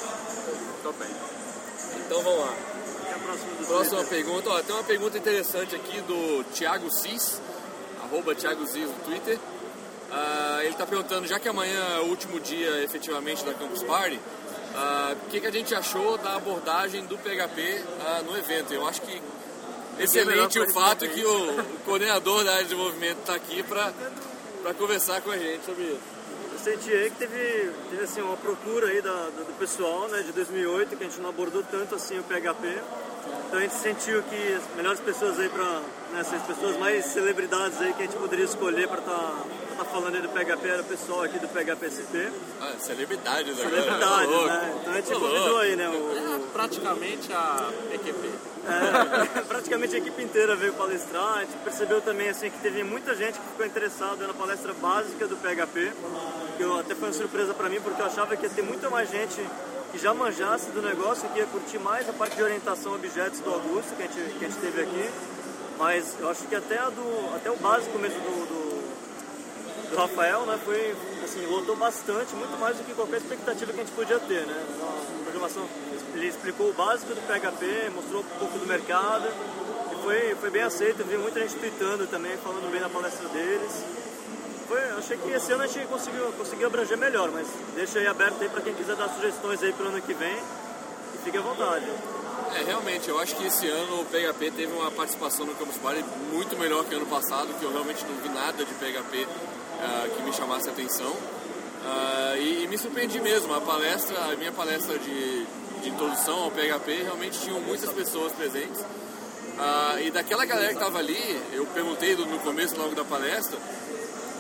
Tô 0.82 0.92
bem. 0.92 1.08
Então 2.04 2.22
vamos 2.22 2.40
lá. 2.40 2.75
É 3.26 3.36
próxima 3.36 3.54
do 3.54 3.66
Próxima 3.66 3.98
Twitter. 3.98 4.24
pergunta, 4.24 4.50
ó, 4.50 4.62
tem 4.62 4.74
uma 4.74 4.84
pergunta 4.84 5.18
interessante 5.18 5.74
aqui 5.74 6.00
do 6.02 6.44
Thiago 6.54 6.88
Cis, 6.90 7.40
arroba 8.04 8.34
Thiago 8.34 8.66
Cis 8.66 8.88
no 8.88 9.04
Twitter. 9.04 9.38
Ah, 10.12 10.58
ele 10.60 10.70
está 10.70 10.86
perguntando, 10.86 11.26
já 11.26 11.38
que 11.40 11.48
amanhã 11.48 11.80
é 11.96 12.00
o 12.00 12.06
último 12.06 12.38
dia 12.38 12.82
efetivamente 12.84 13.44
da 13.44 13.52
Campus 13.52 13.82
Party, 13.82 14.20
ah, 14.74 15.14
o 15.26 15.30
que, 15.30 15.40
que 15.40 15.46
a 15.46 15.50
gente 15.50 15.74
achou 15.74 16.16
da 16.18 16.36
abordagem 16.36 17.04
do 17.06 17.18
PHP 17.18 17.82
ah, 18.00 18.22
no 18.24 18.36
evento? 18.38 18.72
Eu 18.72 18.86
acho 18.86 19.02
que 19.02 19.20
excelente 19.98 20.58
melhor 20.58 20.68
o 20.68 20.72
fato 20.72 21.08
que 21.08 21.24
o, 21.24 21.60
o 21.60 21.78
coordenador 21.84 22.44
da 22.44 22.52
área 22.52 22.62
de 22.62 22.70
desenvolvimento 22.70 23.18
está 23.20 23.34
aqui 23.34 23.62
para 23.62 23.92
conversar 24.74 25.20
com 25.22 25.30
a 25.30 25.36
gente 25.38 25.64
sobre 25.64 25.84
isso. 25.84 26.16
Eu 26.52 26.58
senti 26.58 26.92
aí 26.92 27.10
que 27.10 27.16
teve, 27.16 27.72
teve 27.90 28.04
assim, 28.04 28.20
uma 28.20 28.36
procura 28.36 28.88
aí 28.88 29.02
da, 29.02 29.12
do, 29.30 29.44
do 29.44 29.58
pessoal 29.58 30.08
né, 30.08 30.22
de 30.22 30.32
2008, 30.32 30.96
que 30.96 31.04
a 31.04 31.06
gente 31.08 31.20
não 31.20 31.30
abordou 31.30 31.62
tanto 31.62 31.94
assim 31.94 32.18
o 32.18 32.22
PHP. 32.22 32.78
Então 33.46 33.58
a 33.58 33.62
gente 33.62 33.74
sentiu 33.74 34.22
que 34.24 34.52
as 34.54 34.76
melhores 34.76 35.00
pessoas 35.00 35.38
aí 35.38 35.48
para 35.48 35.64
né, 35.64 36.20
as 36.20 36.42
pessoas 36.42 36.76
mais 36.78 37.04
celebridades 37.06 37.80
aí 37.80 37.92
que 37.92 38.02
a 38.02 38.06
gente 38.06 38.16
poderia 38.16 38.44
escolher 38.44 38.88
para 38.88 38.98
estar 38.98 39.34
tá 39.78 39.84
falando 39.84 40.14
aí 40.16 40.22
do 40.22 40.28
PHP 40.28 40.68
era 40.68 40.82
o 40.82 40.84
pessoal 40.84 41.22
aqui 41.22 41.38
do 41.38 41.48
PHPSP. 41.48 42.28
Ah, 42.60 42.72
celebridades 42.78 43.58
agora. 43.60 43.70
Celebridades, 43.70 44.28
Ô, 44.28 44.30
louco. 44.32 44.46
né? 44.48 44.74
Então 44.80 44.92
a 44.92 44.96
gente 44.96 45.12
convidou 45.12 45.38
louco. 45.48 45.58
aí, 45.60 45.76
né? 45.76 45.88
O, 45.88 45.92
o- 45.92 46.46
Praticamente 46.52 47.32
a 47.32 47.70
PQP. 47.90 48.30
É, 48.66 49.40
praticamente 49.46 49.94
a 49.94 49.98
equipe 49.98 50.22
inteira 50.22 50.56
veio 50.56 50.72
palestrar. 50.72 51.38
A 51.38 51.40
gente 51.40 51.56
percebeu 51.62 52.00
também 52.00 52.28
assim, 52.28 52.50
que 52.50 52.58
teve 52.58 52.82
muita 52.82 53.14
gente 53.14 53.38
que 53.38 53.46
ficou 53.48 53.64
interessada 53.66 54.26
na 54.26 54.34
palestra 54.34 54.72
básica 54.74 55.26
do 55.28 55.36
PHP, 55.36 55.92
que 56.56 56.62
eu, 56.62 56.78
até 56.78 56.94
foi 56.94 57.08
uma 57.08 57.14
surpresa 57.14 57.54
para 57.54 57.68
mim, 57.68 57.80
porque 57.80 58.00
eu 58.00 58.06
achava 58.06 58.34
que 58.36 58.44
ia 58.44 58.50
ter 58.50 58.62
muita 58.62 58.90
mais 58.90 59.08
gente 59.10 59.40
que 59.96 60.02
já 60.02 60.12
manjasse 60.12 60.70
do 60.72 60.82
negócio, 60.82 61.26
que 61.30 61.38
ia 61.38 61.46
curtir 61.46 61.78
mais 61.78 62.06
a 62.06 62.12
parte 62.12 62.36
de 62.36 62.42
orientação 62.42 62.92
a 62.92 62.96
objetos 62.96 63.40
do 63.40 63.50
Augusto, 63.50 63.96
que 63.96 64.02
a 64.02 64.06
gente, 64.06 64.38
que 64.38 64.44
a 64.44 64.48
gente 64.48 64.60
teve 64.60 64.82
aqui. 64.82 65.10
Mas 65.78 66.14
eu 66.20 66.28
acho 66.28 66.46
que 66.46 66.54
até, 66.54 66.78
a 66.78 66.90
do, 66.90 67.34
até 67.34 67.50
o 67.50 67.56
básico 67.56 67.98
mesmo 67.98 68.20
do, 68.20 68.46
do, 68.46 69.90
do 69.90 69.96
Rafael, 69.96 70.44
né, 70.44 70.60
foi, 70.62 70.94
assim, 71.24 71.46
lotou 71.46 71.76
bastante, 71.76 72.34
muito 72.34 72.58
mais 72.60 72.76
do 72.76 72.84
que 72.84 72.92
qualquer 72.92 73.18
expectativa 73.18 73.72
que 73.72 73.80
a 73.80 73.84
gente 73.84 73.94
podia 73.94 74.18
ter, 74.18 74.46
né? 74.46 74.66
Um 75.18 75.22
programação. 75.22 75.66
Ele 76.14 76.26
explicou 76.26 76.68
o 76.68 76.74
básico 76.74 77.14
do 77.14 77.22
PHP, 77.22 77.90
mostrou 77.94 78.20
um 78.20 78.38
pouco 78.38 78.58
do 78.58 78.66
mercado 78.66 79.26
e 79.92 80.02
foi, 80.02 80.34
foi 80.34 80.50
bem 80.50 80.62
aceito. 80.62 81.04
Vi 81.04 81.16
muita 81.16 81.40
gente 81.40 81.54
tweetando 81.56 82.06
também, 82.06 82.36
falando 82.38 82.70
bem 82.70 82.80
na 82.82 82.90
palestra 82.90 83.28
deles. 83.28 84.05
Foi, 84.66 84.80
achei 84.98 85.16
que 85.16 85.30
esse 85.30 85.52
ano 85.52 85.62
a 85.62 85.66
gente 85.66 85.86
conseguiu, 85.86 86.32
conseguiu 86.32 86.66
abranger 86.66 86.98
melhor, 86.98 87.30
mas 87.30 87.46
deixa 87.76 88.00
aí 88.00 88.06
aberto 88.06 88.42
aí 88.42 88.48
para 88.48 88.60
quem 88.60 88.74
quiser 88.74 88.96
dar 88.96 89.08
sugestões 89.10 89.62
aí 89.62 89.72
para 89.72 89.86
o 89.86 89.88
ano 89.88 90.02
que 90.02 90.12
vem 90.12 90.36
e 91.14 91.18
fique 91.24 91.38
à 91.38 91.40
vontade. 91.40 91.86
É, 92.54 92.64
realmente, 92.64 93.08
eu 93.08 93.18
acho 93.18 93.36
que 93.36 93.46
esse 93.46 93.68
ano 93.68 94.00
o 94.00 94.04
PHP 94.06 94.50
teve 94.50 94.72
uma 94.72 94.90
participação 94.90 95.46
no 95.46 95.54
Campus 95.54 95.76
Party 95.76 96.04
muito 96.32 96.56
melhor 96.56 96.84
que 96.84 96.94
ano 96.94 97.06
passado, 97.06 97.48
que 97.58 97.64
eu 97.64 97.70
realmente 97.70 98.04
não 98.06 98.16
vi 98.16 98.28
nada 98.28 98.64
de 98.64 98.74
PHP 98.74 99.24
uh, 99.24 100.16
que 100.16 100.22
me 100.22 100.32
chamasse 100.32 100.68
a 100.68 100.72
atenção. 100.72 101.10
Uh, 101.10 102.36
e, 102.38 102.64
e, 102.64 102.68
me 102.68 102.76
surpreendi 102.76 103.20
mesmo, 103.20 103.54
a 103.54 103.60
palestra, 103.60 104.18
a 104.32 104.36
minha 104.36 104.50
palestra 104.50 104.98
de, 104.98 105.46
de 105.82 105.88
introdução 105.88 106.44
ao 106.44 106.50
PHP, 106.50 107.02
realmente 107.02 107.38
tinham 107.40 107.60
muitas 107.60 107.92
pessoas 107.92 108.32
presentes. 108.32 108.80
Uh, 108.80 110.00
e 110.00 110.10
daquela 110.10 110.44
galera 110.44 110.68
que 110.68 110.74
estava 110.74 110.98
ali, 110.98 111.40
eu 111.52 111.66
perguntei 111.66 112.16
no 112.16 112.38
começo 112.40 112.76
logo 112.76 112.94
da 112.94 113.04
palestra, 113.04 113.58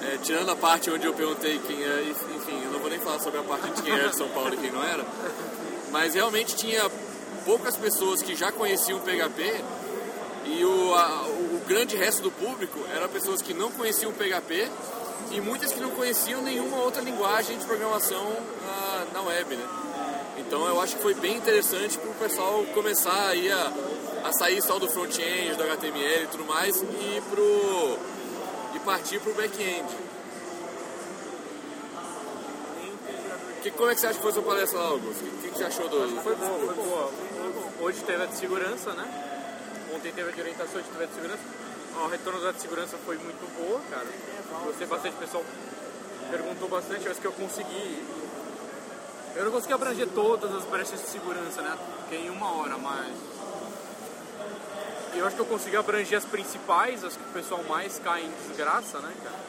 é, 0.02 0.18
tirando 0.22 0.50
a 0.50 0.56
parte 0.56 0.90
onde 0.90 1.06
eu 1.06 1.14
perguntei 1.14 1.58
quem 1.58 1.82
é, 1.82 2.02
enfim, 2.36 2.62
eu 2.64 2.70
não 2.70 2.80
vou 2.80 2.90
nem 2.90 2.98
falar 2.98 3.18
sobre 3.20 3.40
a 3.40 3.42
parte 3.42 3.70
de 3.70 3.82
quem 3.82 3.92
era 3.92 4.08
de 4.08 4.16
São 4.16 4.28
Paulo 4.28 4.54
e 4.54 4.56
quem 4.56 4.70
não 4.70 4.82
era, 4.82 5.04
mas 5.90 6.14
realmente 6.14 6.54
tinha 6.56 6.88
poucas 7.44 7.76
pessoas 7.76 8.22
que 8.22 8.34
já 8.34 8.50
conheciam 8.52 8.98
o 8.98 9.02
PHP 9.02 9.64
e 10.46 10.64
o, 10.64 10.94
a, 10.94 11.22
o 11.26 11.62
grande 11.66 11.96
resto 11.96 12.22
do 12.22 12.30
público 12.30 12.78
eram 12.94 13.08
pessoas 13.08 13.42
que 13.42 13.54
não 13.54 13.70
conheciam 13.72 14.10
o 14.10 14.14
PHP 14.14 14.68
e 15.32 15.40
muitas 15.40 15.72
que 15.72 15.80
não 15.80 15.90
conheciam 15.90 16.42
nenhuma 16.42 16.78
outra 16.78 17.02
linguagem 17.02 17.58
de 17.58 17.64
programação 17.64 18.24
uh, 18.24 19.12
na 19.12 19.22
web, 19.22 19.56
né? 19.56 19.66
Então 20.38 20.66
eu 20.66 20.80
acho 20.80 20.96
que 20.96 21.02
foi 21.02 21.14
bem 21.14 21.36
interessante 21.36 21.98
para 21.98 22.10
o 22.10 22.14
pessoal 22.14 22.64
começar 22.74 23.28
aí 23.28 23.50
a, 23.50 23.72
a 24.24 24.32
sair 24.32 24.62
só 24.62 24.78
do 24.78 24.88
front-end, 24.88 25.56
do 25.56 25.62
HTML 25.62 26.24
e 26.24 26.26
tudo 26.28 26.44
mais 26.44 26.76
e 26.80 27.22
pro 27.30 27.98
partir 28.86 29.18
para 29.18 29.32
o 29.32 29.34
back-end. 29.34 29.96
Que, 33.62 33.70
como 33.72 33.90
é 33.90 33.94
que 33.96 34.00
você 34.00 34.06
acha 34.06 34.16
que 34.16 34.22
foi 34.22 34.32
sua 34.32 34.42
palestra 34.44 34.78
lá, 34.78 34.86
Augusto? 34.90 35.24
O 35.24 35.42
que, 35.42 35.50
que, 35.50 35.58
você 35.58 35.64
achou 35.64 35.88
do... 35.88 36.22
Foi 36.22 36.36
bom, 36.36 36.58
foi 36.64 36.74
boa. 36.74 37.10
Hoje 37.80 38.00
teve 38.04 38.22
a 38.22 38.26
de 38.26 38.36
segurança, 38.36 38.92
né? 38.92 39.04
Ontem 39.92 40.12
teve 40.12 40.30
a 40.30 40.32
de 40.32 40.40
orientação, 40.40 40.80
hoje 40.80 40.88
teve 40.88 41.02
a 41.02 41.06
de 41.08 41.14
segurança. 41.14 41.42
O 41.96 42.06
retorno 42.06 42.40
da 42.40 42.52
de 42.52 42.60
segurança 42.60 42.96
foi 43.04 43.18
muito 43.18 43.44
boa, 43.58 43.80
cara. 43.90 44.06
Gostei 44.64 44.86
bastante, 44.86 45.16
pessoal 45.16 45.42
perguntou 46.30 46.68
bastante, 46.68 47.08
acho 47.08 47.20
que 47.20 47.26
eu 47.26 47.32
consegui... 47.32 48.04
Eu 49.34 49.44
não 49.44 49.52
consegui 49.52 49.74
abranger 49.74 50.08
todas 50.14 50.54
as 50.54 50.64
brechas 50.64 51.00
de 51.00 51.08
segurança, 51.08 51.60
né? 51.60 51.76
Porque 51.98 52.16
em 52.16 52.30
uma 52.30 52.52
hora, 52.52 52.78
mas 52.78 53.12
eu 55.18 55.26
acho 55.26 55.36
que 55.36 55.42
eu 55.42 55.46
consegui 55.46 55.76
abranger 55.76 56.18
as 56.18 56.24
principais, 56.24 57.04
as 57.04 57.16
que 57.16 57.22
o 57.22 57.32
pessoal 57.32 57.62
mais 57.68 57.98
cai 57.98 58.22
em 58.22 58.30
desgraça, 58.48 58.98
né, 59.00 59.12
cara? 59.22 59.46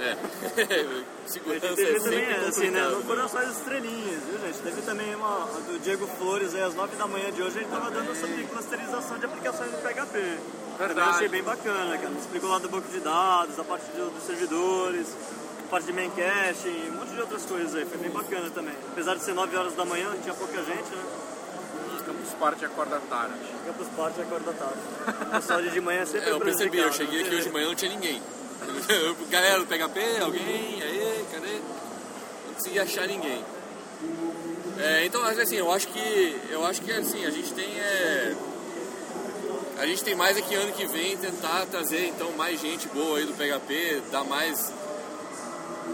É. 0.00 0.16
Segurança 1.26 1.74
teve 1.74 1.96
é 1.96 2.00
também, 2.00 2.48
assim, 2.48 2.70
né? 2.70 2.88
Não 2.88 3.02
foram 3.02 3.28
só 3.28 3.38
as 3.38 3.56
estrelinhas, 3.56 4.22
viu, 4.24 4.38
gente? 4.40 4.58
Teve 4.58 4.82
também 4.82 5.14
uma 5.14 5.46
do 5.66 5.78
Diego 5.80 6.06
Flores 6.18 6.54
aí 6.54 6.62
às 6.62 6.74
9 6.74 6.96
da 6.96 7.06
manhã 7.06 7.32
de 7.32 7.42
hoje, 7.42 7.58
ele 7.58 7.66
tava 7.66 7.90
dando 7.90 8.14
sobre 8.14 8.44
clusterização 8.44 9.18
de 9.18 9.24
aplicações 9.26 9.72
no 9.72 9.78
PHP. 9.78 10.38
Verdade. 10.78 11.08
Eu 11.08 11.14
achei 11.14 11.28
bem 11.28 11.42
bacana, 11.42 11.98
cara. 11.98 12.14
Explicou 12.14 12.50
lá 12.50 12.58
do 12.58 12.68
banco 12.68 12.88
de 12.88 13.00
dados, 13.00 13.58
a 13.58 13.64
parte 13.64 13.86
do, 13.92 14.10
dos 14.10 14.22
servidores, 14.24 15.08
a 15.64 15.70
parte 15.70 15.86
de 15.86 15.92
main 15.92 16.10
cache, 16.10 16.68
um 16.90 16.96
monte 16.96 17.12
de 17.12 17.20
outras 17.20 17.44
coisas 17.46 17.74
aí. 17.74 17.86
Foi 17.86 17.98
bem 17.98 18.10
bacana 18.10 18.50
também. 18.50 18.74
Apesar 18.92 19.14
de 19.14 19.22
ser 19.22 19.34
9 19.34 19.56
horas 19.56 19.74
da 19.74 19.84
manhã, 19.84 20.14
tinha 20.22 20.34
pouca 20.34 20.62
gente, 20.62 20.90
né? 20.94 21.25
Party 22.38 22.64
acorda 22.64 23.00
tarde. 23.08 23.34
Campus 23.66 23.88
Party 23.96 24.20
acorda 24.20 24.52
tarde. 24.52 24.78
O 25.22 25.30
pessoal 25.30 25.62
de 25.62 25.80
manhã 25.80 26.00
é 26.00 26.06
sempre 26.06 26.28
é, 26.28 26.32
Eu 26.32 26.40
percebi, 26.40 26.78
eu 26.78 26.92
cheguei 26.92 27.22
aqui 27.22 27.34
hoje 27.34 27.44
de 27.44 27.50
manhã 27.50 27.68
não 27.68 27.74
tinha 27.74 27.90
ninguém. 27.90 28.22
Galera 29.30 29.58
do 29.60 29.66
PHP, 29.66 30.20
alguém, 30.22 30.82
aí, 30.82 31.26
cadê? 31.32 31.60
Não 32.46 32.54
consegui 32.54 32.78
achar 32.78 33.06
ninguém. 33.06 33.44
É, 34.78 35.06
então, 35.06 35.24
assim, 35.24 35.56
eu 35.56 35.72
acho 35.72 35.88
que, 35.88 36.40
eu 36.50 36.64
acho 36.66 36.82
que 36.82 36.92
assim, 36.92 37.24
a 37.24 37.30
gente 37.30 37.52
tem 37.54 37.78
é, 37.78 38.34
a 39.78 39.86
gente 39.86 40.02
tem 40.04 40.14
mais 40.14 40.36
aqui 40.36 40.54
ano 40.54 40.72
que 40.72 40.86
vem 40.86 41.16
tentar 41.16 41.66
trazer 41.66 42.08
então 42.08 42.32
mais 42.32 42.60
gente 42.60 42.88
boa 42.88 43.18
aí 43.18 43.24
do 43.24 43.34
PHP, 43.34 44.02
dar 44.10 44.24
mais 44.24 44.72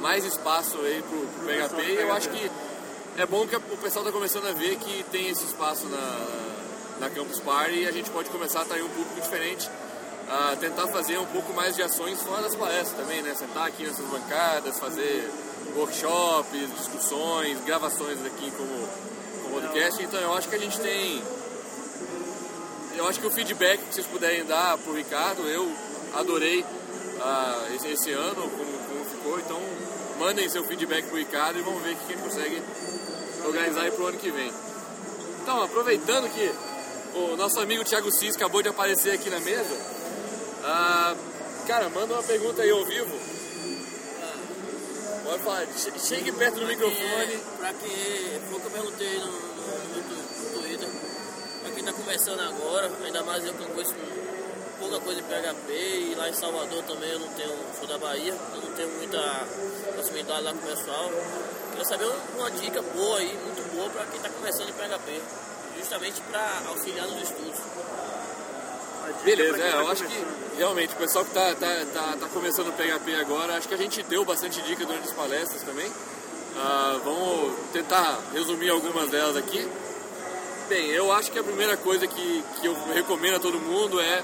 mais 0.00 0.25
espaço 0.25 0.78
aí 0.78 1.02
pro, 1.02 1.18
pro 1.18 1.46
PHP 1.46 1.92
e 1.92 1.94
eu 1.96 2.12
acho 2.12 2.28
que 2.28 2.50
é 3.19 3.26
bom 3.26 3.47
que 3.47 3.57
o 3.57 3.61
pessoal 3.78 4.04
está 4.04 4.12
começando 4.12 4.47
a 4.47 4.52
ver 4.52 4.76
que 4.76 5.04
tem 5.11 5.28
esse 5.28 5.45
espaço 5.45 5.87
na, 5.87 6.26
na 7.00 7.11
Campus 7.11 7.40
Party 7.40 7.81
e 7.81 7.87
a 7.87 7.92
gente 7.92 8.09
pode 8.11 8.31
começar 8.31 8.61
a 8.61 8.62
atrair 8.62 8.83
um 8.83 8.88
público 8.88 9.21
diferente 9.21 9.69
a 10.28 10.57
tentar 10.57 10.88
fazer 10.88 11.19
um 11.19 11.26
pouco 11.26 11.52
mais 11.52 11.76
de 11.76 11.83
ações 11.83 12.23
fora 12.23 12.42
das 12.42 12.54
palestras 12.54 12.99
também, 12.99 13.21
né? 13.21 13.35
Sentar 13.35 13.66
aqui 13.66 13.85
nessas 13.85 14.07
bancadas, 14.07 14.78
fazer 14.78 15.31
workshops, 15.76 16.75
discussões, 16.78 17.59
gravações 17.66 18.19
aqui 18.25 18.50
como, 18.52 18.88
como 19.42 19.61
podcast. 19.61 20.02
Então 20.02 20.19
eu 20.19 20.33
acho 20.33 20.49
que 20.49 20.54
a 20.54 20.59
gente 20.59 20.81
tem. 20.81 21.23
Eu 22.97 23.07
acho 23.09 23.21
que 23.21 23.26
o 23.26 23.31
feedback 23.31 23.78
que 23.78 23.95
vocês 23.95 24.07
puderem 24.07 24.45
dar 24.45 24.78
pro 24.78 24.95
Ricardo, 24.95 25.42
eu 25.49 25.71
adorei 26.14 26.61
uh, 26.61 27.75
esse, 27.75 27.88
esse, 27.88 28.12
ano, 28.12 28.35
como, 28.35 28.73
como 28.88 29.04
ficou. 29.04 29.38
Então 29.38 29.61
mandem 30.19 30.49
seu 30.49 30.64
feedback 30.64 31.04
pro 31.07 31.19
Ricardo 31.19 31.59
e 31.59 31.62
vamos 31.62 31.83
ver 31.83 31.92
o 31.92 31.97
que 31.97 32.12
ele 32.12 32.23
consegue 32.23 32.62
organizar 33.44 33.82
aí 33.82 33.90
pro 33.90 34.06
ano 34.06 34.18
que 34.18 34.30
vem. 34.30 34.52
Então, 35.42 35.62
aproveitando 35.62 36.28
que 36.32 36.52
o 37.18 37.37
nosso 37.37 37.61
amigo 37.61 37.84
Thiago 37.84 38.11
Cis 38.11 38.37
acabou 38.37 38.62
de 38.62 38.68
aparecer 38.68 39.11
aqui 39.11 39.28
na 39.28 39.40
mesa, 39.40 39.76
ah, 40.64 41.14
cara, 41.66 41.88
manda 41.88 42.14
uma 42.14 42.22
pergunta 42.22 42.62
aí 42.62 42.70
ao 42.70 42.84
vivo. 42.84 43.32
Pode 45.25 45.42
falar, 45.44 45.66
chegue 45.99 46.30
perto 46.32 46.61
do 46.61 46.66
microfone. 46.66 47.38
pra 47.58 47.72
quem, 47.72 48.40
foi 48.49 48.58
o 48.58 48.61
que 48.61 48.66
eu 48.66 48.70
perguntei 48.70 49.18
no, 49.18 49.26
no, 49.26 49.32
no, 49.32 50.61
Twitter, 50.61 50.88
pra 51.62 51.70
quem 51.72 51.84
tá 51.84 51.92
começando 51.92 52.40
agora, 52.40 52.90
ainda 53.04 53.22
mais 53.22 53.44
eu 53.44 53.54
que 53.54 53.64
conheço 53.64 53.94
pouca 54.78 55.00
coisa 55.00 55.20
em 55.20 55.25
PHP 55.25 55.72
e 55.72 56.14
lá 56.16 56.28
em 56.28 56.32
Salvador 56.34 56.82
também 56.82 57.11
eu 57.11 57.20
não 57.20 57.28
tenho, 57.28 57.54
sou 57.78 57.87
da 57.87 57.99
Bahia, 57.99 58.34
eu 58.54 58.61
não 58.61 58.72
tenho 58.72 58.88
muita 58.90 59.46
proximidade 59.94 60.42
lá 60.42 60.52
com 60.52 60.58
o 60.58 60.62
pessoal. 60.62 61.11
Queria 61.82 61.98
saber 61.98 62.12
uma 62.38 62.48
dica 62.52 62.80
boa 62.80 63.18
aí, 63.18 63.36
muito 63.44 63.74
boa 63.74 63.90
para 63.90 64.04
quem 64.04 64.16
está 64.16 64.28
começando 64.28 64.68
em 64.68 64.72
PHP, 64.72 65.20
justamente 65.76 66.20
para 66.30 66.62
auxiliar 66.68 67.08
nos 67.08 67.22
estudos. 67.24 67.58
Beleza, 69.24 69.58
é, 69.60 69.72
eu 69.72 69.88
acho 69.88 70.04
que 70.04 70.24
realmente 70.56 70.94
o 70.94 70.96
pessoal 70.96 71.24
que 71.24 71.32
está 71.32 71.52
tá, 71.56 71.84
tá, 71.92 72.16
tá 72.20 72.28
começando 72.28 72.68
o 72.68 72.72
PHP 72.72 73.16
agora, 73.16 73.56
acho 73.56 73.66
que 73.66 73.74
a 73.74 73.78
gente 73.78 74.00
deu 74.04 74.24
bastante 74.24 74.62
dica 74.62 74.86
durante 74.86 75.08
as 75.08 75.12
palestras 75.12 75.60
também. 75.62 75.88
Uh, 75.88 77.00
vamos 77.04 77.58
tentar 77.72 78.20
resumir 78.32 78.70
algumas 78.70 79.10
delas 79.10 79.36
aqui. 79.36 79.68
Bem, 80.68 80.86
eu 80.90 81.10
acho 81.10 81.32
que 81.32 81.38
a 81.40 81.42
primeira 81.42 81.76
coisa 81.76 82.06
que, 82.06 82.44
que 82.60 82.66
eu 82.68 82.76
recomendo 82.94 83.36
a 83.36 83.40
todo 83.40 83.58
mundo 83.58 84.00
é 84.00 84.22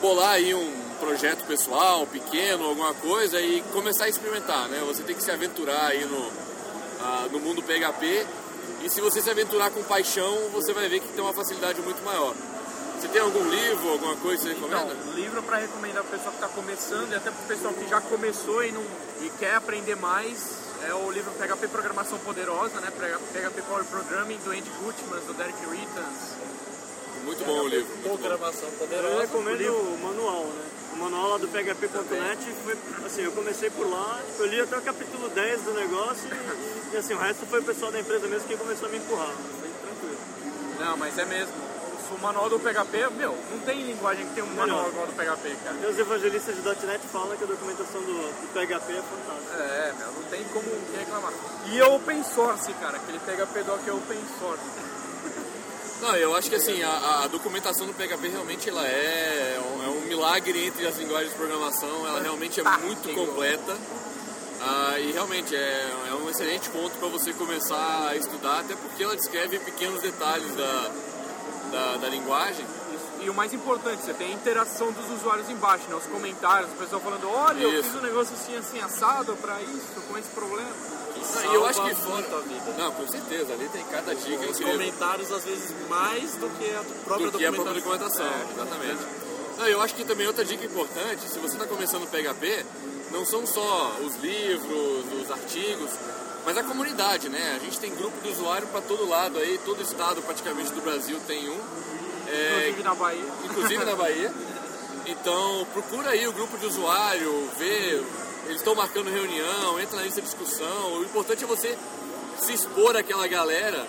bolar 0.00 0.34
aí 0.34 0.54
um 0.54 0.80
projeto 1.00 1.44
pessoal, 1.44 2.06
pequeno, 2.06 2.66
alguma 2.66 2.94
coisa 2.94 3.40
e 3.40 3.62
começar 3.72 4.04
a 4.04 4.08
experimentar, 4.08 4.68
né? 4.68 4.80
Você 4.86 5.02
tem 5.02 5.16
que 5.16 5.24
se 5.24 5.32
aventurar 5.32 5.86
aí 5.86 6.04
no, 6.04 6.51
uh, 7.02 7.28
no 7.32 7.40
mundo 7.40 7.62
PHP 7.62 8.26
e 8.82 8.90
se 8.90 9.00
você 9.00 9.20
se 9.20 9.30
aventurar 9.30 9.70
com 9.70 9.82
paixão, 9.82 10.50
você 10.50 10.72
vai 10.72 10.88
ver 10.88 11.00
que 11.00 11.08
tem 11.08 11.22
uma 11.22 11.32
facilidade 11.32 11.80
muito 11.82 12.02
maior. 12.04 12.34
Você 12.98 13.08
tem 13.08 13.20
algum 13.20 13.48
livro, 13.48 13.90
alguma 13.90 14.16
coisa 14.16 14.42
que 14.42 14.48
você 14.48 14.54
recomenda? 14.54 14.94
Então, 14.94 15.14
livro 15.14 15.42
para 15.42 15.56
recomendar 15.58 16.04
para 16.04 16.14
o 16.14 16.18
pessoal 16.18 16.34
que 16.34 16.44
está 16.44 16.48
começando 16.48 17.12
e 17.12 17.14
até 17.14 17.30
para 17.30 17.42
o 17.42 17.46
pessoal 17.46 17.74
que 17.74 17.88
já 17.88 18.00
começou 18.00 18.64
e, 18.64 18.72
não, 18.72 18.82
e 19.20 19.30
quer 19.38 19.56
aprender 19.56 19.96
mais 19.96 20.62
é 20.84 20.94
o 20.94 21.10
livro 21.12 21.30
PHP 21.32 21.68
Programação 21.68 22.18
Poderosa, 22.18 22.80
né? 22.80 22.90
PHP 22.90 23.62
Power 23.62 23.84
Programming 23.84 24.38
do 24.38 24.50
Andy 24.50 24.70
Gutman, 24.82 25.20
do 25.20 25.34
Derek 25.34 25.58
Rittans. 25.70 26.36
Muito 27.24 27.44
bom 27.44 27.60
o 27.60 27.68
livro. 27.68 27.96
Programação 28.02 28.68
Poderosa. 28.72 29.08
Eu 29.08 29.20
recomendo 29.20 29.72
o 29.74 29.98
manual, 29.98 30.44
né? 30.46 30.64
O 30.92 30.96
manual 30.96 31.30
lá 31.30 31.38
do 31.38 31.48
PHP.net 31.48 32.38
foi, 32.64 32.76
assim, 33.04 33.22
eu 33.22 33.32
comecei 33.32 33.70
por 33.70 33.88
lá, 33.88 34.20
eu 34.38 34.46
li 34.46 34.60
até 34.60 34.76
o 34.76 34.82
capítulo 34.82 35.28
10 35.28 35.62
do 35.62 35.74
negócio 35.74 36.28
e, 36.30 36.94
e 36.94 36.96
assim, 36.96 37.14
o 37.14 37.18
resto 37.18 37.46
foi 37.46 37.60
o 37.60 37.64
pessoal 37.64 37.90
da 37.90 38.00
empresa 38.00 38.26
mesmo 38.28 38.46
que 38.46 38.56
começou 38.56 38.88
a 38.88 38.90
me 38.90 38.98
empurrar. 38.98 39.34
Foi 39.60 39.70
tranquilo. 39.80 40.18
Não, 40.78 40.96
mas 40.96 41.18
é 41.18 41.24
mesmo 41.24 41.72
o 42.14 42.20
manual 42.20 42.48
do 42.48 42.58
PHP, 42.58 43.08
meu, 43.16 43.36
não 43.50 43.58
tem 43.60 43.82
linguagem 43.82 44.26
que 44.26 44.34
tem 44.34 44.44
um 44.44 44.54
manual 44.54 44.88
igual 44.88 45.06
do 45.06 45.12
PHP, 45.12 45.56
cara. 45.64 45.76
Os 45.88 45.98
evangelistas 45.98 46.54
de 46.54 46.86
.NET 46.86 47.00
falam 47.08 47.36
que 47.36 47.44
a 47.44 47.46
documentação 47.46 48.00
do, 48.02 48.12
do 48.12 48.48
PHP 48.52 48.92
é 48.92 49.02
fantástica. 49.02 49.62
É, 49.62 49.94
meu, 49.98 50.12
não 50.12 50.22
tem 50.24 50.44
como 50.44 50.66
reclamar. 50.96 51.32
E 51.70 51.80
é 51.80 51.86
open 51.86 52.22
source, 52.22 52.72
cara, 52.74 52.96
aquele 52.96 53.18
PHP 53.18 53.62
doc 53.64 53.80
é 53.86 53.92
open 53.92 54.18
source. 54.38 54.62
Não, 56.02 56.16
eu 56.16 56.34
acho 56.34 56.50
que 56.50 56.56
assim, 56.56 56.82
a, 56.82 57.22
a, 57.22 57.26
documentação 57.28 57.86
do 57.86 57.94
PHP 57.94 58.26
realmente 58.26 58.68
ela 58.68 58.84
é, 58.84 59.56
é 59.56 59.88
um 59.88 60.00
milagre 60.08 60.66
entre 60.66 60.84
as 60.84 60.98
linguagens 60.98 61.30
de 61.30 61.36
programação, 61.36 62.04
ela 62.08 62.20
realmente 62.20 62.58
é 62.58 62.64
muito 62.64 63.08
completa. 63.14 63.76
Ah, 64.60 64.98
e 64.98 65.12
realmente 65.12 65.54
é, 65.54 65.94
é 66.10 66.14
um 66.14 66.28
excelente 66.28 66.68
ponto 66.70 66.98
para 66.98 67.06
você 67.06 67.32
começar 67.32 68.08
a 68.08 68.16
estudar, 68.16 68.60
até 68.60 68.74
porque 68.74 69.04
ela 69.04 69.14
descreve 69.14 69.60
pequenos 69.60 70.02
detalhes 70.02 70.52
da, 70.56 70.90
da, 71.70 71.96
da 71.98 72.08
linguagem. 72.08 72.66
E 73.20 73.30
o 73.30 73.34
mais 73.34 73.52
importante, 73.54 74.02
você 74.02 74.12
tem 74.12 74.32
a 74.32 74.34
interação 74.34 74.90
dos 74.90 75.08
usuários 75.08 75.48
embaixo, 75.48 75.84
né? 75.88 75.94
Os 75.94 76.06
comentários, 76.06 76.72
o 76.72 76.74
pessoal 76.74 77.00
falando, 77.00 77.30
olha, 77.30 77.62
eu 77.62 77.74
Isso. 77.74 77.84
fiz 77.84 77.94
um 77.94 78.02
negócio 78.02 78.34
assim, 78.34 78.56
assim, 78.56 78.80
assado 78.80 79.36
pra 79.36 79.62
isso, 79.62 80.00
com 80.08 80.18
esse 80.18 80.28
problema. 80.30 80.70
Não, 81.34 81.54
eu 81.54 81.66
acho 81.66 81.82
que 81.84 81.94
fora. 81.94 82.14
muito 82.14 82.34
a 82.36 82.40
vida. 82.40 82.74
Não, 82.78 82.92
com 82.92 83.08
certeza, 83.08 83.52
ali 83.52 83.68
tem 83.72 83.84
cada 83.84 84.14
dica 84.14 84.36
Os 84.44 84.50
incrível. 84.60 84.72
comentários, 84.72 85.32
às 85.32 85.44
vezes, 85.44 85.70
mais 85.88 86.32
do 86.36 86.48
que 86.58 86.70
a 86.74 86.82
própria 87.04 87.30
do 87.30 87.38
que 87.38 87.46
a 87.46 87.50
documentação. 87.50 87.64
própria 87.64 87.74
documentação, 87.82 88.26
É, 88.26 88.52
exatamente. 88.52 89.06
Não, 89.58 89.66
eu 89.68 89.80
acho 89.82 89.94
que 89.94 90.04
também 90.04 90.26
outra 90.26 90.44
dica 90.44 90.64
importante, 90.64 91.28
se 91.28 91.38
você 91.38 91.54
está 91.54 91.66
começando 91.66 92.06
PHP, 92.10 92.64
não 93.12 93.24
são 93.24 93.46
só 93.46 93.96
os 94.02 94.16
livros, 94.16 95.04
os 95.22 95.30
artigos, 95.30 95.90
mas 96.44 96.56
a 96.56 96.64
comunidade, 96.64 97.28
né? 97.28 97.54
A 97.56 97.58
gente 97.64 97.78
tem 97.78 97.94
grupo 97.94 98.20
de 98.22 98.30
usuário 98.30 98.66
para 98.68 98.80
todo 98.80 99.08
lado 99.08 99.38
aí, 99.38 99.58
todo 99.64 99.80
estado 99.82 100.20
praticamente 100.22 100.72
do 100.72 100.80
Brasil 100.80 101.20
tem 101.26 101.48
um, 101.48 101.60
é, 102.28 102.68
Inclusive 102.70 102.82
na 102.82 102.94
Bahia. 102.94 103.24
inclusive 103.44 103.84
na 103.84 103.94
Bahia. 103.96 104.32
Então 105.04 105.66
procura 105.72 106.10
aí 106.10 106.28
o 106.28 106.32
grupo 106.32 106.56
de 106.58 106.64
usuário, 106.66 107.50
vê, 107.58 108.00
eles 108.46 108.56
estão 108.56 108.74
marcando 108.74 109.10
reunião, 109.10 109.78
entra 109.80 109.96
na 109.96 110.02
lista 110.02 110.20
de 110.20 110.26
discussão. 110.26 110.94
O 110.98 111.04
importante 111.04 111.44
é 111.44 111.46
você 111.46 111.76
se 112.40 112.52
expor 112.52 112.96
àquela 112.96 113.26
galera 113.26 113.86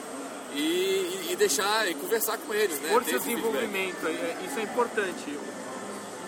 e, 0.53 0.59
e- 0.59 1.27
e 1.31 1.35
deixar 1.35 1.87
e 1.89 1.95
conversar 1.95 2.37
com 2.37 2.53
eles, 2.53 2.79
né? 2.79 2.89
Por 2.89 3.03
seu 3.03 3.19
desenvolvimento, 3.19 4.05
é- 4.07 4.37
isso 4.45 4.59
é 4.59 4.63
importante. 4.63 5.39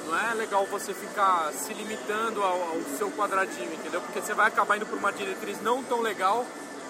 Não 0.07 0.17
é 0.19 0.33
legal 0.35 0.65
você 0.67 0.93
ficar 0.93 1.51
se 1.53 1.73
limitando 1.73 2.41
ao, 2.43 2.61
ao 2.61 2.77
seu 2.97 3.09
quadradinho, 3.11 3.73
entendeu? 3.73 3.99
Porque 4.01 4.21
você 4.21 4.33
vai 4.33 4.47
acabar 4.47 4.77
indo 4.77 4.85
por 4.85 4.97
uma 4.97 5.11
diretriz 5.11 5.61
não 5.61 5.83
tão 5.83 5.99
legal 6.01 6.45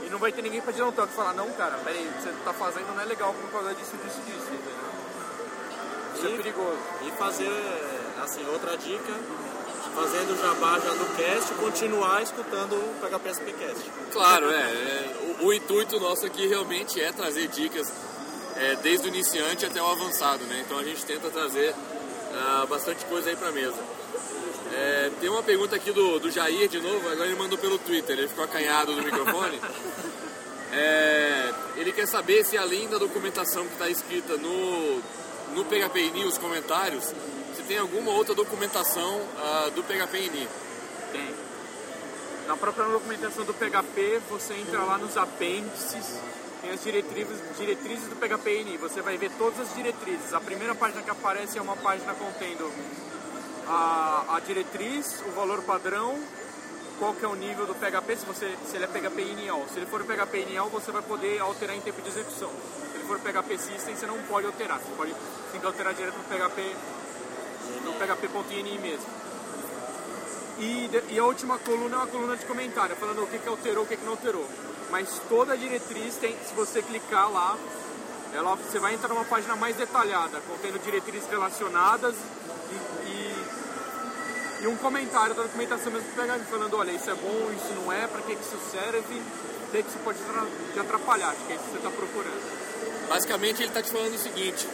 e 0.06 0.10
não 0.10 0.20
vai 0.20 0.32
ter 0.34 0.42
ninguém 0.42 0.62
pra 0.62 0.74
tirar 0.74 0.88
um 0.88 0.92
toque 0.92 1.14
e 1.14 1.16
falar, 1.16 1.34
não, 1.34 1.50
cara, 1.54 1.78
peraí, 1.84 2.06
o 2.06 2.12
que 2.14 2.22
você 2.24 2.34
tá 2.44 2.54
fazendo 2.54 2.94
não 2.94 3.02
é 3.02 3.06
legal 3.06 3.34
por 3.34 3.50
causa 3.52 3.74
disso, 3.74 3.96
disso, 4.04 4.20
disso, 4.26 4.48
entendeu? 4.52 4.86
Isso 6.16 6.26
é 6.28 6.30
E- 6.30 6.38
perigoso. 6.38 6.78
E 7.08 7.12
fazer, 7.12 7.50
assim, 8.22 8.46
outra 8.52 8.78
dica, 8.78 9.14
fazendo 9.96 10.34
o 10.34 10.38
jabá 10.38 10.78
já 10.80 10.92
do 10.94 11.06
continuar 11.66 12.22
escutando 12.22 12.74
o 12.76 12.94
PHPSPcast. 13.02 13.92
Claro, 14.12 14.52
é. 14.52 14.56
é, 14.56 15.16
o, 15.42 15.48
o 15.48 15.54
intuito 15.54 16.00
nosso 16.00 16.24
aqui 16.26 16.46
realmente 16.46 17.02
é 17.02 17.12
trazer 17.12 17.48
dicas 17.48 17.92
é, 18.56 18.76
desde 18.76 19.08
o 19.08 19.10
iniciante 19.10 19.66
até 19.66 19.82
o 19.82 19.88
avançado, 19.88 20.44
né? 20.46 20.64
Então 20.64 20.78
a 20.78 20.84
gente 20.84 21.04
tenta 21.04 21.30
trazer 21.32 21.74
ah, 22.34 22.68
bastante 22.70 23.04
coisa 23.06 23.30
aí 23.30 23.36
pra 23.36 23.52
mesa. 23.52 23.80
É, 24.74 25.12
tem 25.20 25.30
uma 25.30 25.42
pergunta 25.42 25.76
aqui 25.76 25.92
do, 25.92 26.20
do 26.20 26.30
Jair 26.30 26.68
de 26.68 26.80
novo, 26.80 27.10
agora 27.10 27.28
ele 27.28 27.38
mandou 27.38 27.58
pelo 27.58 27.80
Twitter, 27.80 28.18
ele 28.18 28.28
ficou 28.28 28.44
acanhado 28.44 28.96
do 28.96 29.02
microfone. 29.02 29.60
É, 30.78 31.54
ele 31.78 31.94
quer 31.94 32.06
saber 32.06 32.44
se 32.44 32.58
além 32.58 32.90
da 32.90 32.98
documentação 32.98 33.66
que 33.66 33.74
está 33.74 33.88
escrita 33.88 34.36
no, 34.36 35.02
no 35.54 35.64
PHPINI, 35.64 36.26
os 36.26 36.38
comentários, 36.38 37.14
se 37.56 37.64
tem 37.66 37.78
alguma 37.78 38.12
outra 38.12 38.36
documentação 38.36 39.22
ah, 39.38 39.72
do 39.74 39.82
PHPINI. 39.84 40.50
Tem. 41.14 41.45
Na 42.48 42.56
própria 42.56 42.86
documentação 42.86 43.44
do 43.44 43.54
PHP, 43.54 44.22
você 44.30 44.54
entra 44.54 44.84
lá 44.84 45.00
nos 45.00 45.18
apêndices, 45.18 46.20
tem 46.62 46.70
as 46.72 46.84
diretrizes, 46.84 47.40
diretrizes 47.58 48.08
do 48.08 48.16
PHPNI. 48.16 48.78
Você 48.78 49.02
vai 49.02 49.18
ver 49.18 49.32
todas 49.32 49.60
as 49.60 49.76
diretrizes. 49.76 50.32
A 50.32 50.40
primeira 50.40 50.76
página 50.76 51.02
que 51.02 51.10
aparece 51.10 51.58
é 51.58 51.62
uma 51.62 51.76
página 51.76 52.14
contendo 52.14 52.72
a, 53.68 54.36
a 54.36 54.40
diretriz, 54.42 55.24
o 55.28 55.32
valor 55.32 55.64
padrão, 55.64 56.16
qual 57.00 57.16
que 57.16 57.26
é 57.26 57.28
o 57.28 57.36
nível 57.36 57.66
do 57.66 57.74
PHP, 57.74 58.16
se, 58.16 58.26
você, 58.28 58.56
se 58.70 58.76
ele 58.76 58.86
é 58.86 58.88
PHP 58.88 59.22
inicial. 59.22 59.66
Se 59.72 59.80
ele 59.80 59.88
for 59.88 60.04
PHP 60.04 60.42
inicial, 60.42 60.70
você 60.70 60.92
vai 60.92 61.02
poder 61.02 61.40
alterar 61.40 61.76
em 61.76 61.82
tempo 61.82 62.00
de 62.02 62.10
execução. 62.10 62.50
Se 62.92 62.98
ele 62.98 63.06
for 63.06 63.20
PHP 63.20 63.58
System, 63.58 63.96
você 63.96 64.06
não 64.06 64.22
pode 64.24 64.46
alterar. 64.46 64.80
Você 64.80 64.92
pode, 64.96 65.16
tem 65.52 65.60
que 65.60 65.66
alterar 65.66 65.96
direto 65.96 66.16
no 66.16 66.24
PHP, 66.24 66.76
no 67.84 67.94
PHP.ini 67.94 68.78
mesmo. 68.78 69.26
E, 70.58 70.90
e 71.10 71.20
a 71.20 71.26
última 71.26 71.58
coluna 71.58 71.96
é 71.96 72.00
uma 72.00 72.08
coluna 72.08 72.38
de 72.38 72.46
comentário, 72.46 72.96
falando 72.96 73.24
o 73.24 73.28
que, 73.28 73.40
que 73.40 73.48
alterou, 73.48 73.84
o 73.84 73.88
que, 73.88 73.98
que 73.98 74.06
não 74.06 74.14
alterou. 74.14 74.48
Mas 74.90 75.22
toda 75.28 75.54
a 75.54 75.56
diretriz 75.56 76.16
tem, 76.16 76.36
se 76.48 76.54
você 76.54 76.82
clicar 76.82 77.30
lá, 77.30 77.58
ela, 78.34 78.56
você 78.56 78.80
vai 78.80 78.94
entrar 78.94 79.10
numa 79.10 79.26
página 79.26 79.56
mais 79.56 79.76
detalhada, 79.76 80.42
contendo 80.48 80.80
diretrizes 80.80 81.28
relacionadas 81.30 82.16
e, 82.72 83.08
e, 83.08 84.64
e 84.64 84.68
um 84.68 84.76
comentário 84.78 85.36
da 85.36 85.44
documentação 85.44 85.92
mesmo 85.92 86.10
PHP, 86.14 86.46
falando, 86.50 86.78
olha, 86.78 86.92
isso 86.92 87.10
é 87.10 87.16
bom, 87.16 87.52
isso 87.52 87.74
não 87.76 87.92
é, 87.92 88.08
para 88.08 88.22
que, 88.22 88.36
que 88.36 88.42
isso 88.42 88.58
serve, 88.72 89.22
o 89.68 89.72
que, 89.72 89.84
que 89.84 89.90
isso 89.90 90.00
pode 90.04 90.20
te 90.74 90.80
atrapalhar, 90.80 91.30
acho 91.30 91.46
que 91.46 91.54
é 91.54 91.56
isso 91.56 91.66
que 91.66 91.72
você 91.72 91.78
está 91.78 91.92
procurando. 91.92 93.10
Basicamente 93.10 93.62
ele 93.62 93.72
tá 93.72 93.82
te 93.82 93.92
falando 93.92 94.16
o 94.16 94.20
seguinte, 94.20 94.68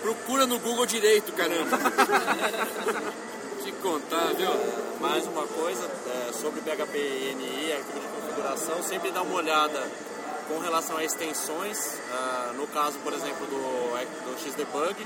procura 0.00 0.46
no 0.46 0.58
Google 0.58 0.86
direito, 0.86 1.32
caramba. 1.32 1.76
te 3.62 3.72
contar, 3.72 4.32
viu? 4.34 4.87
Mais 5.00 5.24
uma 5.28 5.46
coisa 5.46 5.88
é, 6.08 6.32
sobre 6.32 6.60
PHP 6.60 6.98
INI, 6.98 7.72
arquivo 7.72 8.00
de 8.00 8.08
configuração, 8.08 8.82
sempre 8.82 9.12
dá 9.12 9.22
uma 9.22 9.36
olhada 9.36 9.88
com 10.48 10.58
relação 10.58 10.96
a 10.96 11.04
extensões, 11.04 12.00
ah, 12.10 12.52
no 12.56 12.66
caso, 12.66 12.98
por 13.04 13.12
exemplo, 13.12 13.46
do, 13.46 13.54
do 14.24 14.40
XDebug. 14.40 14.96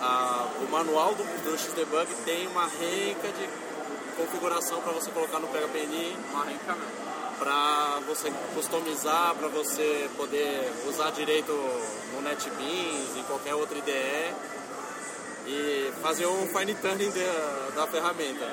Ah, 0.00 0.48
o 0.60 0.70
manual 0.70 1.14
do, 1.14 1.24
do 1.24 1.58
XDebug 1.58 2.14
tem 2.26 2.46
uma 2.48 2.66
renca 2.66 3.28
de 3.28 3.48
configuração 4.18 4.82
para 4.82 4.92
você 4.92 5.10
colocar 5.10 5.38
no 5.38 5.48
PHP 5.48 5.78
INI, 5.84 6.18
Uma 6.30 6.44
renca 6.44 6.74
mesmo. 6.74 7.38
para 7.38 8.00
você 8.06 8.30
customizar, 8.54 9.34
para 9.34 9.48
você 9.48 10.10
poder 10.14 10.70
usar 10.86 11.10
direito 11.12 11.52
no 12.12 12.20
NetBeans, 12.20 13.16
em 13.16 13.22
qualquer 13.22 13.54
outra 13.54 13.78
IDE 13.78 14.34
e 15.46 15.92
fazer 16.02 16.26
um 16.26 16.46
fine 16.48 16.74
tuning 16.74 17.10
da, 17.10 17.70
da 17.74 17.86
ferramenta. 17.86 18.46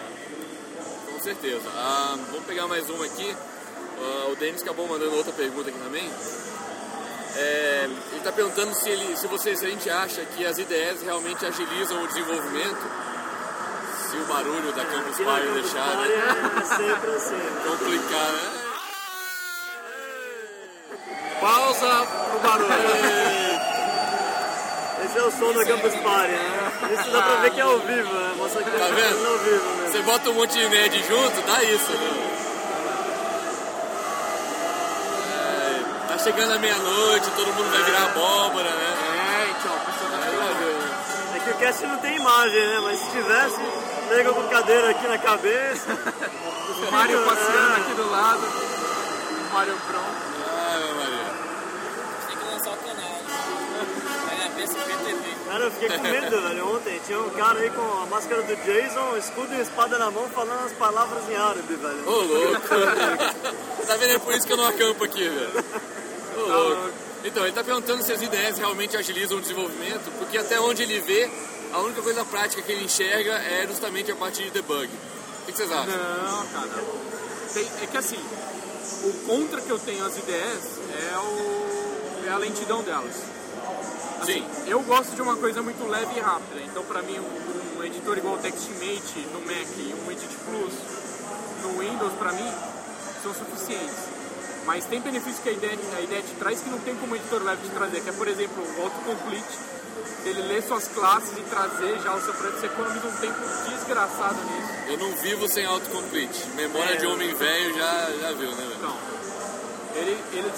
Com 1.11 1.19
certeza. 1.19 1.69
Ah, 1.75 2.15
vamos 2.31 2.45
pegar 2.45 2.67
mais 2.67 2.89
uma 2.89 3.05
aqui. 3.05 3.35
Ah, 3.99 4.29
o 4.31 4.35
Denis 4.35 4.61
acabou 4.61 4.87
mandando 4.87 5.15
outra 5.15 5.33
pergunta 5.33 5.69
aqui 5.69 5.79
também. 5.79 6.09
É, 7.35 7.85
ele 7.85 8.17
está 8.17 8.31
perguntando 8.31 8.75
se, 8.75 8.89
ele, 8.89 9.17
se, 9.17 9.25
você, 9.27 9.55
se 9.55 9.65
a 9.65 9.69
gente 9.69 9.89
acha 9.89 10.23
que 10.23 10.45
as 10.45 10.57
IDEs 10.59 11.01
realmente 11.01 11.43
agilizam 11.45 12.03
o 12.03 12.07
desenvolvimento. 12.07 13.13
Se 14.09 14.17
o 14.17 14.25
barulho 14.25 14.71
da 14.73 14.85
Campus 14.85 15.17
Party 15.17 15.47
deixar 15.47 15.95
Party 15.95 16.09
né, 16.09 16.61
é 16.61 16.65
sempre 16.65 17.11
assim. 17.11 17.35
complicar, 17.67 18.31
né? 18.31 18.63
Pausa 21.41 22.05
pro 22.29 22.39
barulho. 22.39 23.42
Esse 25.13 25.19
é 25.19 25.23
o 25.27 25.31
som 25.31 25.53
da 25.53 25.63
Campus 25.63 25.93
Party, 26.01 26.31
né? 26.31 26.71
Isso 26.99 27.11
dá 27.11 27.21
pra 27.21 27.35
ver 27.35 27.51
que 27.51 27.59
é 27.59 27.63
ao 27.63 27.77
vivo, 27.79 28.13
né? 28.13 28.33
Mostra 28.35 28.63
que 28.63 28.71
Tá 28.71 28.77
tá 28.79 28.85
vendo? 28.87 29.27
ao 29.27 29.37
vivo 29.37 29.69
mesmo. 29.75 29.91
Você 29.91 30.01
bota 30.01 30.29
um 30.31 30.33
monte 30.33 30.53
de 30.57 30.69
nerd 30.69 31.03
junto, 31.07 31.41
dá 31.45 31.63
isso, 31.63 31.91
né? 31.91 32.29
É, 35.29 36.07
tá 36.07 36.17
chegando 36.17 36.53
a 36.53 36.57
meia-noite, 36.59 37.29
todo 37.35 37.47
mundo 37.53 37.71
vai 37.71 37.83
virar 37.83 38.03
abóbora, 38.05 38.69
né? 38.71 38.93
É, 39.45 39.51
então, 39.51 39.75
a 39.75 39.79
pessoa 39.79 40.09
tá 40.11 40.17
Aí 40.27 40.35
vai 40.35 40.53
ver, 40.55 40.73
né? 40.73 40.89
É 41.35 41.39
que 41.39 41.49
o 41.51 41.53
cast 41.59 41.85
não 41.85 41.97
tem 41.97 42.15
imagem, 42.15 42.67
né? 42.67 42.79
Mas 42.83 42.99
se 42.99 43.11
tivesse, 43.11 43.59
pega 44.09 44.33
com 44.33 44.43
cadeira 44.47 44.89
aqui 44.89 45.07
na 45.07 45.17
cabeça. 45.19 45.87
O 46.73 46.91
Mário 46.91 47.23
passeando 47.23 47.75
aqui 47.77 47.93
do 47.93 48.09
lado, 48.11 48.39
o 48.41 49.53
Mário 49.53 49.73
pronto. 49.87 50.42
Cara, 55.47 55.65
eu 55.65 55.71
fiquei 55.71 55.89
com 55.97 56.03
medo, 56.03 56.41
velho. 56.41 56.75
Ontem 56.75 56.99
tinha 57.05 57.19
um 57.19 57.29
cara 57.31 57.59
aí 57.59 57.69
com 57.69 57.81
a 58.01 58.05
máscara 58.07 58.41
do 58.41 58.55
Jason, 58.55 59.17
escudo 59.17 59.53
e 59.53 59.61
espada 59.61 59.97
na 59.97 60.09
mão, 60.09 60.27
falando 60.29 60.65
as 60.65 60.71
palavras 60.73 61.29
em 61.29 61.35
árabe, 61.35 61.75
velho. 61.75 62.09
Ô, 62.09 62.21
louco. 62.21 62.59
tá 63.87 63.95
vendo? 63.97 64.13
É 64.13 64.19
por 64.19 64.33
isso 64.33 64.47
que 64.47 64.53
eu 64.53 64.57
não 64.57 64.67
acampo 64.67 65.03
aqui, 65.03 65.29
velho. 65.29 65.65
Ô, 66.37 66.39
louco. 66.39 66.89
Então, 67.23 67.43
ele 67.43 67.53
tá 67.53 67.63
perguntando 67.63 68.03
se 68.03 68.11
as 68.11 68.21
ideias 68.21 68.57
realmente 68.57 68.97
agilizam 68.97 69.37
o 69.37 69.41
desenvolvimento, 69.41 70.11
porque 70.17 70.37
até 70.37 70.59
onde 70.59 70.83
ele 70.83 70.99
vê, 70.99 71.29
a 71.71 71.79
única 71.79 72.01
coisa 72.01 72.25
prática 72.25 72.61
que 72.61 72.71
ele 72.71 72.83
enxerga 72.85 73.33
é 73.33 73.65
justamente 73.67 74.11
a 74.11 74.15
parte 74.15 74.43
de 74.43 74.49
debug. 74.49 74.87
O 74.87 75.45
que 75.45 75.51
que 75.51 75.57
vocês 75.57 75.71
acham? 75.71 75.85
Não, 75.87 76.47
cara. 76.47 76.83
Tem- 77.53 77.71
é 77.81 77.87
que 77.87 77.97
assim, 77.97 78.19
o 79.03 79.13
contra 79.27 79.61
que 79.61 79.69
eu 79.69 79.79
tenho 79.79 80.05
às 80.05 80.17
IDEs 80.17 80.79
é, 81.13 81.17
o, 81.17 82.27
é 82.27 82.29
a 82.31 82.37
lentidão 82.37 82.81
delas. 82.81 83.13
Sim. 84.25 84.45
Eu 84.67 84.81
gosto 84.81 85.15
de 85.15 85.21
uma 85.21 85.35
coisa 85.35 85.61
muito 85.61 85.87
leve 85.87 86.17
e 86.17 86.19
rápida, 86.19 86.61
então 86.61 86.83
pra 86.83 87.01
mim 87.01 87.19
um, 87.19 87.79
um 87.79 87.83
editor 87.83 88.17
igual 88.17 88.35
o 88.35 88.37
TextMate 88.37 89.19
no 89.33 89.41
Mac 89.41 89.67
e 89.77 89.95
um 90.05 90.11
Edit 90.11 90.35
Plus 90.45 90.73
no 91.63 91.79
Windows, 91.79 92.13
pra 92.13 92.31
mim, 92.33 92.51
são 93.21 93.33
suficientes. 93.33 94.13
Mas 94.65 94.85
tem 94.85 95.01
benefícios 95.01 95.39
que 95.39 95.49
a 95.49 95.51
ideia, 95.51 95.77
a 95.97 96.01
ideia 96.01 96.21
te 96.21 96.33
traz 96.35 96.61
que 96.61 96.69
não 96.69 96.79
tem 96.79 96.95
como 96.95 97.13
o 97.13 97.15
editor 97.15 97.43
leve 97.43 97.61
te 97.63 97.69
trazer, 97.73 98.01
que 98.01 98.09
é, 98.09 98.13
por 98.13 98.27
exemplo, 98.27 98.63
o 98.77 98.83
autocomplete, 98.83 99.59
ele 100.25 100.41
lê 100.43 100.61
suas 100.61 100.87
classes 100.87 101.37
e 101.37 101.41
trazer 101.41 101.99
já 101.99 102.15
o 102.15 102.21
seu 102.21 102.33
projeto, 102.33 102.59
você 102.59 102.65
economiza 102.67 103.07
um 103.07 103.15
tempo 103.17 103.39
desgraçado 103.69 104.35
nisso. 104.35 104.73
Eu 104.87 104.97
não 104.97 105.11
vivo 105.17 105.47
sem 105.47 105.65
autocomplete. 105.65 106.47
Memória 106.55 106.97
de 106.97 107.05
homem 107.05 107.33
velho 107.33 107.75
já, 107.75 108.11
já 108.21 108.31
viu, 108.33 108.51
né, 108.51 108.63
velho? 108.63 108.75
Então, 108.77 108.97
ele, 109.95 110.17
ele, 110.33 110.51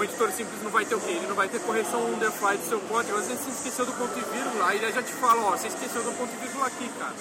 um 0.00 0.04
editor 0.04 0.30
simples 0.32 0.62
não 0.62 0.70
vai 0.70 0.84
ter 0.86 0.94
o 0.94 1.00
quê? 1.00 1.10
Ele 1.10 1.26
não 1.26 1.34
vai 1.34 1.46
ter 1.48 1.60
correção 1.60 2.02
on 2.02 2.18
the 2.18 2.30
fly 2.30 2.56
do 2.56 2.66
seu 2.68 2.80
código. 2.80 3.16
Às 3.18 3.26
vezes 3.28 3.44
você 3.44 3.50
esqueceu 3.50 3.84
do 3.86 3.92
ponto 3.92 4.18
e 4.18 4.22
vírgula, 4.34 4.66
aí 4.68 4.78
ele 4.78 4.92
já 4.92 5.02
te 5.02 5.12
fala, 5.12 5.42
ó, 5.42 5.50
você 5.56 5.68
esqueceu 5.68 6.02
do 6.02 6.12
ponto 6.12 6.32
e 6.32 6.36
vírgula 6.40 6.66
aqui, 6.66 6.90
cara. 6.98 7.14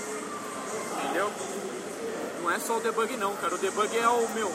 Entendeu? 1.04 1.32
Não 2.42 2.52
é 2.52 2.60
só 2.60 2.78
o 2.78 2.80
debug 2.80 3.16
não, 3.18 3.36
cara. 3.36 3.54
O 3.56 3.58
debug 3.58 3.98
é 3.98 4.08
o 4.08 4.30
meu. 4.30 4.52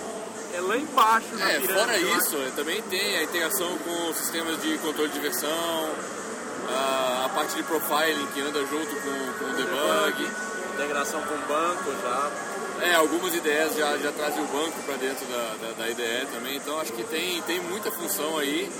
É 0.54 0.60
lá 0.60 0.76
embaixo 0.76 1.26
na 1.36 1.50
É, 1.50 1.58
pirâmide. 1.60 1.74
fora 1.74 1.92
lá. 1.92 2.18
isso, 2.18 2.36
também 2.56 2.80
tem 2.82 3.16
a 3.18 3.22
integração 3.24 3.76
com 3.78 4.14
sistemas 4.14 4.60
de 4.62 4.78
controle 4.78 5.10
de 5.10 5.18
versão, 5.20 5.50
a, 6.70 7.24
a 7.26 7.28
parte 7.30 7.56
de 7.56 7.62
profiling 7.64 8.26
que 8.32 8.40
anda 8.40 8.60
junto 8.60 8.94
com, 8.96 9.32
com 9.38 9.50
o 9.50 9.54
debug. 9.54 10.30
Integração 10.74 11.20
com 11.22 11.36
banco 11.46 11.92
já. 12.02 12.30
É, 12.84 12.94
algumas 12.94 13.34
ideias 13.34 13.74
já, 13.76 13.96
já 13.96 14.12
trazem 14.12 14.44
o 14.44 14.46
banco 14.46 14.78
para 14.84 14.96
dentro 14.96 15.24
da, 15.26 15.54
da, 15.60 15.72
da 15.78 15.90
IDE 15.90 16.26
também, 16.32 16.56
então 16.56 16.78
acho 16.80 16.92
que 16.92 17.02
tem, 17.04 17.40
tem 17.42 17.60
muita 17.60 17.90
função 17.90 18.36
aí. 18.38 18.70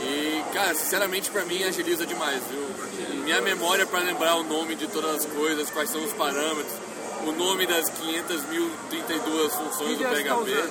E, 0.00 0.42
cara, 0.52 0.74
sinceramente 0.74 1.30
pra 1.30 1.44
mim 1.44 1.62
agiliza 1.62 2.04
demais, 2.04 2.40
viu? 2.50 3.22
Minha 3.22 3.40
memória 3.40 3.86
para 3.86 4.00
lembrar 4.00 4.36
o 4.36 4.42
nome 4.42 4.74
de 4.74 4.86
todas 4.88 5.16
as 5.16 5.24
coisas, 5.26 5.70
quais 5.70 5.90
são 5.90 6.02
os 6.04 6.12
parâmetros, 6.12 6.72
o 7.26 7.32
nome 7.32 7.66
das 7.66 7.90
500.032 7.90 9.50
funções 9.50 9.98
Que 9.98 10.04
do 10.04 10.26
tá 10.26 10.36
PHP. 10.36 10.70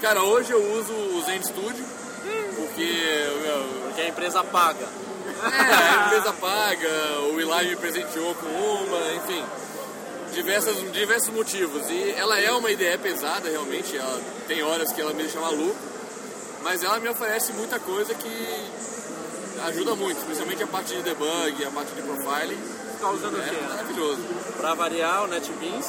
Cara, 0.00 0.22
hoje 0.22 0.52
eu 0.52 0.62
uso 0.74 0.92
o 0.92 1.22
Zen 1.24 1.42
Studio, 1.42 1.84
porque 2.56 3.26
Porque 3.86 4.00
a 4.02 4.08
empresa 4.08 4.44
paga. 4.44 4.86
é, 5.42 5.98
a 5.98 6.06
empresa 6.06 6.32
paga, 6.34 7.20
o 7.32 7.40
Eli 7.40 7.70
me 7.70 7.76
presenteou 7.76 8.34
com 8.34 8.46
uma, 8.46 9.14
enfim, 9.14 9.44
diversas, 10.32 10.76
diversos 10.92 11.32
motivos. 11.34 11.88
E 11.90 12.10
ela 12.16 12.38
é 12.40 12.50
uma 12.52 12.70
ideia 12.70 12.98
pesada, 12.98 13.48
realmente, 13.48 13.96
ela 13.96 14.20
tem 14.48 14.62
horas 14.62 14.92
que 14.92 15.00
ela 15.00 15.12
me 15.12 15.22
deixa 15.22 15.38
maluco, 15.40 15.76
mas 16.62 16.82
ela 16.82 16.98
me 17.00 17.08
oferece 17.08 17.52
muita 17.52 17.78
coisa 17.78 18.14
que 18.14 18.64
ajuda 19.66 19.94
muito, 19.94 20.24
principalmente 20.24 20.62
a 20.62 20.66
parte 20.66 20.94
de 20.94 21.02
debug, 21.02 21.64
a 21.64 21.70
parte 21.70 21.92
de 21.94 22.02
profiling, 22.02 22.58
Tá 23.00 23.10
usando 23.10 23.34
o 23.36 23.42
é 23.42 23.48
quê? 23.48 23.56
maravilhoso. 23.68 24.22
Pra 24.58 24.74
variar, 24.74 25.24
o 25.24 25.26
NetBeans. 25.26 25.86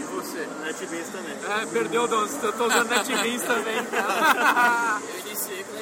E 0.00 0.02
você? 0.14 0.48
NetBeans 0.64 1.06
também. 1.12 1.36
É, 1.62 1.66
perdeu, 1.66 2.08
Dons. 2.08 2.42
Eu 2.42 2.52
tô 2.54 2.66
usando 2.66 2.88
NetBeans 2.90 3.42
também, 3.42 3.84
cara. 3.86 5.00
Eu 5.14 5.20
iniciei 5.20 5.62
com 5.62 5.76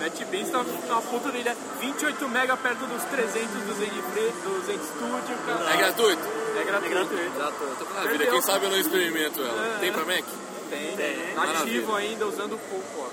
NetBeans. 0.00 0.50
NetBeans 0.50 0.50
tá 0.50 0.94
na 0.94 1.00
ponta 1.02 1.30
dele. 1.30 1.50
28 1.80 2.28
mega 2.28 2.56
perto 2.56 2.86
dos 2.86 3.02
300 3.04 3.48
do 3.50 3.74
Zen 3.74 3.90
Free, 3.90 4.32
do 4.42 4.66
Zen 4.66 4.78
Studio, 4.78 5.36
cara. 5.46 5.70
É 5.72 5.76
gratuito? 5.76 6.22
É 6.56 6.60
É 6.60 6.64
gratuito. 6.64 7.32
gratuito. 7.36 8.08
Vida, 8.10 8.26
quem 8.26 8.42
sabe 8.42 8.66
eu 8.66 8.70
não 8.70 8.78
experimento 8.78 9.40
ela. 9.42 9.76
Tem 9.80 9.92
pra 9.92 10.04
Mac? 10.04 10.24
Tem, 10.70 10.96
Tem. 10.96 11.34
Nativo 11.34 11.92
Maravilha. 11.92 11.96
ainda, 11.96 12.26
usando 12.26 12.58
Coco, 12.58 13.06
ó. 13.06 13.10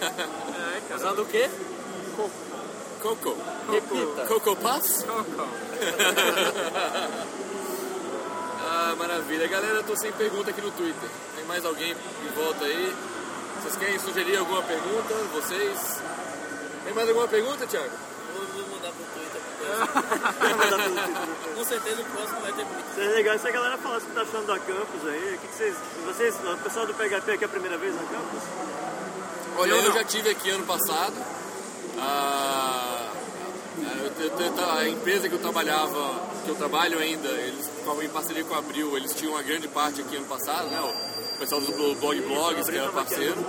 É, 0.00 0.80
cara. 0.88 0.96
Usando 1.00 1.22
o 1.22 1.26
quê? 1.26 1.48
Coco. 2.16 2.30
Coco. 3.00 3.36
Repita. 3.70 4.26
Coco 4.26 4.56
Pass? 4.56 5.04
Coco. 5.04 5.48
Ah, 8.72 8.94
maravilha. 8.96 9.48
Galera, 9.48 9.74
eu 9.78 9.82
tô 9.82 9.96
sem 9.96 10.12
pergunta 10.12 10.50
aqui 10.50 10.60
no 10.60 10.70
Twitter. 10.70 11.08
Tem 11.34 11.44
mais 11.44 11.64
alguém 11.64 11.92
de 11.94 12.28
volta 12.34 12.64
aí? 12.64 12.94
Vocês 13.62 13.76
querem 13.76 13.98
sugerir 13.98 14.36
alguma 14.38 14.62
pergunta? 14.62 15.14
Vocês? 15.34 16.00
Tem 16.84 16.94
mais 16.94 17.08
alguma 17.08 17.28
pergunta, 17.28 17.66
Thiago? 17.66 17.90
Vou, 18.34 18.46
vou 18.46 18.76
mandar 18.76 18.92
pro 18.92 19.04
Twitter 19.14 19.40
Com 21.54 21.64
certeza 21.64 22.00
o 22.00 22.04
próximo 22.04 22.40
vai 22.40 22.52
ter 22.52 22.64
muito. 22.64 22.94
Seria 22.94 23.10
legal 23.14 23.38
se 23.38 23.48
a 23.48 23.50
galera 23.50 23.78
falasse 23.78 24.06
o 24.06 24.08
que 24.08 24.14
tá 24.14 24.22
achando 24.22 24.46
da 24.46 24.58
campus 24.58 25.08
aí. 25.08 25.34
O 25.34 25.38
que, 25.38 25.46
que 25.48 25.54
vocês. 25.54 25.74
Vocês, 26.06 26.34
o 26.36 26.56
pessoal 26.58 26.86
do 26.86 26.94
PHP 26.94 27.32
aqui 27.32 27.44
é 27.44 27.46
a 27.46 27.48
primeira 27.50 27.76
vez 27.76 27.94
na 27.94 28.02
campus? 28.02 28.42
Olha, 29.56 29.70
Eu 29.72 29.92
já 29.92 30.04
tive 30.04 30.30
aqui 30.30 30.50
ano 30.50 30.64
passado. 30.64 31.14
Ah, 31.98 33.10
eu- 33.78 34.24
eu- 34.24 34.38
eu- 34.56 34.70
a 34.70 34.88
empresa 34.88 35.28
que 35.28 35.34
eu 35.34 35.38
trabalhava, 35.40 36.20
que 36.44 36.48
eu 36.50 36.54
trabalho 36.54 36.98
ainda, 36.98 37.28
eles 37.28 37.68
em 38.02 38.08
parceria 38.08 38.44
com 38.44 38.54
a 38.54 38.58
Abril, 38.58 38.96
eles 38.96 39.12
tinham 39.12 39.32
uma 39.34 39.42
grande 39.42 39.66
parte 39.68 40.00
aqui 40.00 40.16
ano 40.16 40.26
passado, 40.26 40.66
né? 40.68 41.09
O 41.40 41.42
pessoal 41.42 41.60
do 41.62 41.72
Blog 41.94 42.20
Blogs, 42.20 42.54
que 42.54 42.60
Abril 42.76 42.82
era 42.82 42.92
parceiro. 42.92 43.46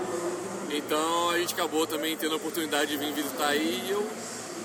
Então 0.70 1.30
a 1.30 1.38
gente 1.38 1.54
acabou 1.54 1.86
também 1.86 2.16
tendo 2.16 2.36
a 2.36 2.38
oportunidade 2.38 2.90
de 2.92 2.96
vir 2.96 3.12
visitar 3.12 3.48
aí 3.48 3.84
e 3.86 3.92
eu 3.92 4.08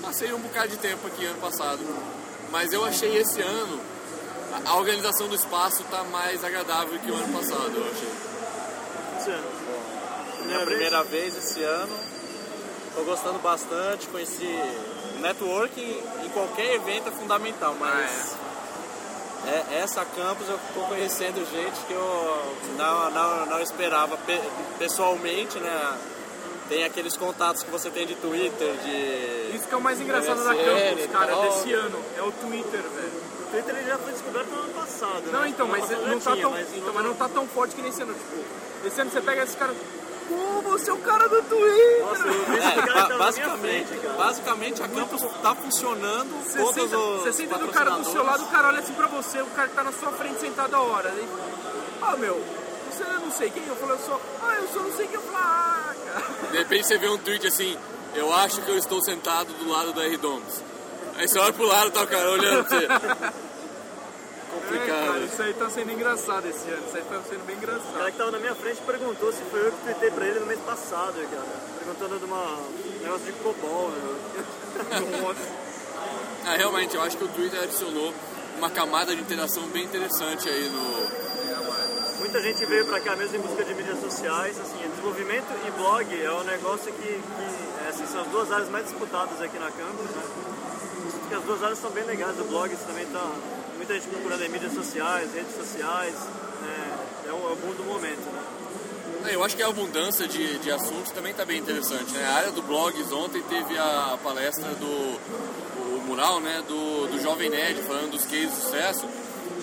passei 0.01 0.31
um 0.31 0.39
bocado 0.39 0.69
de 0.69 0.77
tempo 0.77 1.05
aqui 1.07 1.25
ano 1.25 1.37
passado. 1.41 1.79
Mas 2.49 2.71
eu 2.71 2.85
achei 2.85 3.17
esse 3.17 3.41
ano 3.41 3.81
a- 4.65 4.77
organização 4.77 5.27
do 5.27 5.35
espaço 5.35 5.83
tá 5.91 6.05
mais 6.05 6.41
agradável 6.41 6.97
que 6.99 7.11
o 7.11 7.15
ano 7.15 7.33
passado, 7.33 7.73
eu 7.75 7.83
achei. 7.91 8.09
Esse 9.19 9.29
ano. 9.31 9.47
Minha 10.45 10.65
primeira 10.65 11.03
vez 11.03 11.35
esse 11.35 11.61
ano. 11.61 11.99
Tô 12.95 13.03
gostando 13.03 13.39
bastante, 13.39 14.07
conheci 14.07 14.57
networking 15.19 16.01
em 16.25 16.29
qualquer 16.29 16.75
evento 16.75 17.09
é 17.09 17.11
fundamental, 17.11 17.75
mas 17.77 18.31
é, 18.31 18.46
essa 19.71 20.03
campus 20.05 20.47
eu 20.49 20.59
tô 20.73 20.81
conhecendo 20.81 21.39
gente 21.49 21.79
que 21.87 21.93
eu 21.93 22.55
não, 22.77 23.09
não, 23.11 23.45
não 23.45 23.61
esperava 23.61 24.17
pe- 24.17 24.41
pessoalmente, 24.77 25.57
né? 25.59 25.97
Tem 26.69 26.83
aqueles 26.83 27.15
contatos 27.15 27.63
que 27.63 27.71
você 27.71 27.89
tem 27.89 28.05
de 28.05 28.15
Twitter, 28.15 28.73
de. 28.83 29.55
Isso 29.55 29.67
que 29.67 29.73
é 29.73 29.77
o 29.77 29.81
mais 29.81 30.01
engraçado 30.01 30.43
da 30.43 30.53
campus, 30.53 31.05
cara, 31.11 31.27
tal. 31.31 31.41
desse 31.43 31.73
ano. 31.73 31.97
É 32.17 32.21
o 32.21 32.31
Twitter, 32.31 32.81
velho. 32.81 33.21
O 33.39 33.49
Twitter 33.51 33.75
ele 33.77 33.87
já 33.87 33.97
foi 33.97 34.11
descoberto 34.11 34.47
no 34.49 34.59
ano 34.59 34.73
passado. 34.73 35.23
Não, 35.31 35.41
né? 35.41 35.47
então, 35.49 35.65
No 35.65 35.71
mas 35.71 35.89
não 35.89 36.19
tá 36.19 36.31
tinha, 36.31 36.41
tão, 36.43 36.51
mas 36.51 36.67
então, 36.75 36.93
mas 36.93 37.05
não 37.05 37.13
tá 37.15 37.29
tão 37.29 37.47
forte 37.47 37.73
que 37.75 37.81
nesse 37.81 38.01
ano. 38.01 38.13
Tipo, 38.13 38.87
esse 38.87 38.99
ano 38.99 39.09
você 39.11 39.21
pega 39.21 39.43
esse 39.43 39.55
cara. 39.55 39.73
Pô, 40.27 40.61
você 40.71 40.89
é 40.89 40.93
o 40.93 40.97
cara 40.97 41.27
do 41.29 41.41
Twitter! 41.43 42.01
Nossa, 42.05 42.27
eu 42.27 42.45
vi 42.45 42.57
É, 42.57 42.75
cara 42.85 43.07
ba- 43.07 43.17
basicamente, 43.17 43.87
frente, 43.87 44.01
cara. 44.01 44.13
basicamente 44.17 44.83
a 44.83 44.87
campus 44.87 45.21
tá 45.41 45.55
funcionando. 45.55 46.43
Você 46.43 46.73
senta, 46.73 46.97
os 46.97 47.21
você 47.21 47.33
senta 47.33 47.57
do 47.57 47.67
cara 47.69 47.91
do 47.91 48.03
seu 48.11 48.23
lado, 48.23 48.43
o 48.43 48.47
cara 48.47 48.67
olha 48.67 48.79
assim 48.79 48.93
pra 48.93 49.07
você, 49.07 49.41
o 49.41 49.45
cara 49.47 49.67
que 49.69 49.75
tá 49.75 49.83
na 49.83 49.91
sua 49.93 50.11
frente 50.11 50.39
sentado 50.39 50.75
a 50.75 50.81
hora. 50.81 51.09
Aí, 51.09 51.27
ah, 52.01 52.15
meu, 52.17 52.43
você 52.91 53.03
é 53.03 53.19
não 53.19 53.31
sei 53.31 53.49
quem? 53.49 53.65
Eu 53.67 53.75
falo, 53.75 53.93
eu 53.93 53.99
sou. 53.99 54.21
Ah, 54.43 54.55
eu 54.61 54.67
sou 54.69 54.83
não 54.83 54.91
sei 54.95 55.05
quem. 55.07 55.15
Eu 55.15 55.21
falo, 55.21 55.37
ah, 55.37 55.93
cara. 56.05 56.51
De 56.51 56.57
repente 56.57 56.87
você 56.87 56.97
vê 56.97 57.07
um 57.09 57.17
tweet 57.17 57.47
assim, 57.47 57.77
eu 58.15 58.33
acho 58.35 58.61
que 58.61 58.69
eu 58.71 58.77
estou 58.77 59.01
sentado 59.01 59.53
do 59.53 59.69
lado 59.69 59.93
do 59.93 60.01
R-Domes. 60.01 60.63
Aí 61.15 61.27
você 61.27 61.39
olha 61.39 61.53
pro 61.53 61.65
lado 61.65 61.87
e 61.87 61.91
tá 61.91 62.01
o 62.03 62.07
cara 62.07 62.29
olhando 62.31 62.65
pra 62.65 62.77
você. 62.79 62.87
É, 64.69 64.69
cara, 64.79 64.99
Complicado. 64.99 65.25
isso 65.25 65.41
aí 65.43 65.53
tá 65.53 65.69
sendo 65.69 65.91
engraçado 65.91 66.45
esse 66.47 66.69
ano. 66.69 66.83
Isso 66.87 66.97
aí 66.97 67.03
tá 67.03 67.21
sendo 67.29 67.45
bem 67.45 67.55
O 67.55 67.59
cara 67.59 67.77
engraçado. 67.77 68.11
que 68.11 68.17
tava 68.17 68.31
na 68.31 68.39
minha 68.39 68.55
frente 68.55 68.81
perguntou 68.85 69.31
se 69.31 69.41
foi 69.51 69.67
eu 69.67 69.71
que 69.71 69.77
tuitei 69.83 70.11
pra 70.11 70.25
ele 70.25 70.39
no 70.39 70.45
mês 70.45 70.59
passado, 70.97 71.29
cara. 71.29 71.61
Perguntando 71.77 72.19
de 72.19 72.25
uma 72.25 72.43
um 72.43 73.03
negócio 73.03 73.25
de 73.25 73.31
COBOL, 73.33 73.91
meu. 73.91 75.35
Ah, 76.45 76.55
realmente, 76.55 76.95
eu 76.95 77.01
acho 77.01 77.17
que 77.17 77.25
o 77.25 77.27
Twitter 77.27 77.61
adicionou 77.61 78.13
uma 78.57 78.69
camada 78.69 79.13
de 79.13 79.21
interação 79.21 79.63
bem 79.67 79.83
interessante 79.83 80.47
aí 80.47 80.69
no. 80.69 82.19
Muita 82.19 82.41
gente 82.41 82.65
veio 82.65 82.85
pra 82.85 83.01
cá 83.01 83.17
mesmo 83.17 83.35
em 83.35 83.39
busca 83.41 83.65
de 83.65 83.73
mídias 83.73 83.99
sociais, 83.99 84.57
assim, 84.57 84.77
desenvolvimento 84.89 85.45
e 85.67 85.71
blog 85.71 86.23
é 86.23 86.31
um 86.31 86.43
negócio 86.45 86.93
que, 86.93 87.03
que 87.03 87.85
é, 87.85 87.89
assim, 87.89 88.07
são 88.07 88.21
as 88.21 88.27
duas 88.27 88.51
áreas 88.51 88.69
mais 88.69 88.85
disputadas 88.85 89.41
aqui 89.41 89.59
na 89.59 89.69
campus, 89.69 90.09
né? 90.15 90.23
Sinto 91.11 91.27
que 91.27 91.35
as 91.35 91.43
duas 91.43 91.63
áreas 91.63 91.79
são 91.79 91.91
bem 91.91 92.05
legais, 92.05 92.39
o 92.39 92.45
blog 92.45 92.73
também 92.87 93.05
tá 93.07 93.29
muita 93.75 93.93
gente 93.95 94.07
procurando 94.07 94.43
em 94.43 94.49
mídias 94.49 94.73
sociais, 94.73 95.33
redes 95.33 95.53
sociais, 95.53 96.15
né? 96.61 96.97
é, 97.27 97.31
o, 97.31 97.49
é 97.49 97.51
o 97.51 97.55
boom 97.57 97.73
do 97.73 97.83
momento, 97.83 98.31
né? 98.31 98.56
É, 99.27 99.35
Eu 99.35 99.43
acho 99.43 99.55
que 99.55 99.63
a 99.63 99.67
abundância 99.67 100.27
de, 100.27 100.57
de 100.59 100.71
assuntos 100.71 101.11
também 101.11 101.31
está 101.31 101.43
bem 101.43 101.59
interessante. 101.59 102.11
Né? 102.13 102.25
A 102.25 102.33
área 102.33 102.51
do 102.51 102.61
blogs 102.61 103.11
ontem 103.11 103.41
teve 103.43 103.77
a 103.77 104.17
palestra 104.23 104.69
do 104.75 104.87
o 104.87 106.03
mural 106.07 106.39
né, 106.39 106.63
do, 106.67 107.07
do 107.07 107.21
Jovem 107.21 107.49
Nerd 107.49 107.81
falando 107.81 108.11
dos 108.11 108.23
cases 108.23 108.49
de 108.49 108.61
sucesso. 108.61 109.05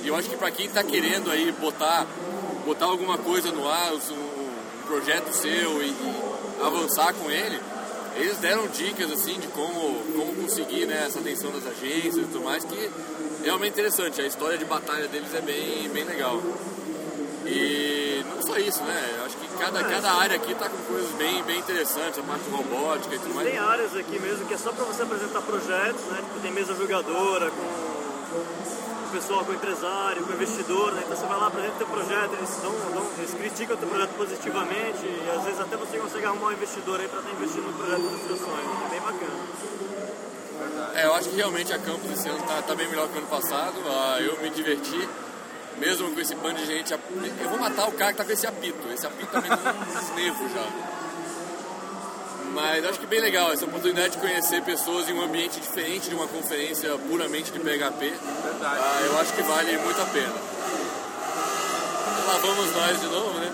E 0.03 0.09
eu 0.09 0.15
acho 0.17 0.29
que 0.29 0.37
para 0.37 0.51
quem 0.51 0.67
está 0.67 0.83
querendo 0.83 1.31
aí 1.31 1.51
botar, 1.53 2.07
botar 2.67 2.87
alguma 2.87 3.17
coisa 3.17 3.51
no 3.51 3.67
ar, 3.67 3.95
um, 3.95 4.35
projeto 4.87 5.33
seu 5.33 5.83
e, 5.83 5.89
e 5.89 6.63
avançar 6.63 7.15
com 7.15 7.31
ele, 7.31 7.59
eles 8.17 8.37
deram 8.37 8.69
dicas 8.69 9.11
assim 9.11 9.41
de 9.41 9.49
como, 9.49 9.99
como 10.15 10.43
conseguir 10.43 10.85
né, 10.85 11.05
essa 11.07 11.21
atenção 11.21 11.51
das 11.51 11.67
agências 11.67 12.17
e 12.17 12.25
tudo 12.25 12.43
mais, 12.45 12.65
que 12.65 12.75
é 12.75 12.91
realmente 13.45 13.73
interessante. 13.73 14.21
A 14.21 14.27
história 14.27 14.59
de 14.59 14.65
batalha 14.67 15.09
deles 15.09 15.35
é 15.35 15.41
bem, 15.41 15.89
bem 15.89 16.05
legal. 16.05 16.39
E 17.47 18.25
não 18.35 18.43
só 18.43 18.59
isso, 18.59 18.83
né? 18.83 19.15
Eu 19.19 19.25
Acho 19.25 19.37
que 19.37 19.44
cada, 19.55 19.85
cada 19.85 20.13
área 20.13 20.37
aqui 20.37 20.55
tá 20.55 20.69
com 20.69 20.77
coisas 20.85 21.11
bem, 21.13 21.43
bem 21.45 21.59
interessantes, 21.59 22.19
a 22.19 22.23
parte 22.23 22.49
robótica 22.51 23.15
e 23.15 23.19
tudo 23.19 23.35
mais. 23.35 23.49
Tem 23.49 23.59
áreas 23.59 23.97
aqui 23.97 24.19
mesmo 24.19 24.47
que 24.47 24.55
é 24.55 24.59
só 24.59 24.73
para 24.73 24.85
você 24.85 25.03
apresentar 25.03 25.41
projetos, 25.43 26.03
né? 26.07 26.19
Tipo, 26.19 26.41
tem 26.41 26.53
mesa 26.53 26.75
jogadora 26.75 27.51
com 27.51 27.63
o 27.63 29.11
pessoal, 29.13 29.45
com 29.45 29.53
o 29.53 29.55
empresário, 29.55 30.23
com 30.25 30.33
o 30.33 30.35
investidor, 30.35 30.93
né? 30.93 31.03
Então 31.05 31.17
você 31.17 31.27
vai 31.27 31.39
lá, 31.39 31.47
apresenta 31.47 31.75
o 31.75 31.79
teu 31.79 31.87
projeto, 31.87 32.35
eles, 32.35 32.59
dão, 32.63 32.73
dão, 32.93 33.07
eles 33.19 33.35
criticam 33.35 33.77
o 33.77 33.79
teu 33.79 33.89
projeto 33.89 34.11
positivamente 34.17 35.07
e 35.07 35.31
às 35.37 35.45
vezes 35.45 35.61
até 35.61 35.77
você 35.77 35.99
consegue 35.99 36.27
arrumar 36.27 36.49
um 36.49 36.53
investidor 36.53 37.01
aí 37.01 37.09
para 37.09 37.21
estar 37.21 37.33
investindo 37.33 37.67
no 37.67 37.73
projeto 37.73 38.03
dos 38.03 38.27
seus 38.27 38.41
sonhos. 38.41 38.85
É 38.87 38.91
bem 38.91 39.01
bacana. 39.01 39.75
É, 40.95 41.07
eu 41.07 41.15
acho 41.15 41.29
que 41.29 41.37
realmente 41.37 41.73
a 41.73 41.79
campus 41.79 42.11
esse 42.11 42.29
ano 42.29 42.41
tá, 42.47 42.63
tá 42.63 42.75
bem 42.75 42.89
melhor 42.89 43.09
que 43.09 43.15
o 43.15 43.19
ano 43.19 43.27
passado. 43.27 43.75
Ah, 43.87 44.19
eu 44.21 44.41
me 44.41 44.51
diverti. 44.51 45.09
Mesmo 45.79 46.13
com 46.13 46.21
esse 46.21 46.35
bando 46.35 46.57
de 46.57 46.67
gente. 46.67 46.93
Eu 46.93 47.49
vou 47.49 47.59
matar 47.59 47.89
o 47.89 47.93
cara 47.93 48.13
que 48.13 48.19
tá 48.19 48.25
com 48.25 48.33
esse 48.33 48.47
apito. 48.47 48.79
Esse 48.93 49.07
apito 49.07 49.27
tá 49.31 49.41
me 49.41 49.49
dando 49.49 50.15
nervos 50.15 50.53
já. 50.53 50.67
Mas 52.53 52.85
acho 52.85 53.01
que 53.01 53.07
bem 53.07 53.21
legal 53.21 53.53
essa 53.53 53.65
oportunidade 53.65 54.11
de 54.11 54.19
conhecer 54.19 54.63
pessoas 54.63 55.09
em 55.09 55.13
um 55.13 55.23
ambiente 55.23 55.59
diferente 55.59 56.09
de 56.09 56.15
uma 56.15 56.29
conferência 56.29 56.97
puramente 57.09 57.51
de 57.51 57.59
PHP. 57.59 58.15
Verdade. 58.45 58.81
Ah, 58.81 59.03
eu 59.07 59.19
acho 59.19 59.33
que 59.33 59.43
vale 59.43 59.77
muito 59.79 60.01
a 60.01 60.05
pena. 60.07 60.33
E 62.23 62.27
lá 62.27 62.39
vamos 62.39 62.73
nós 62.77 63.01
de 63.01 63.07
novo, 63.07 63.41
né? 63.41 63.53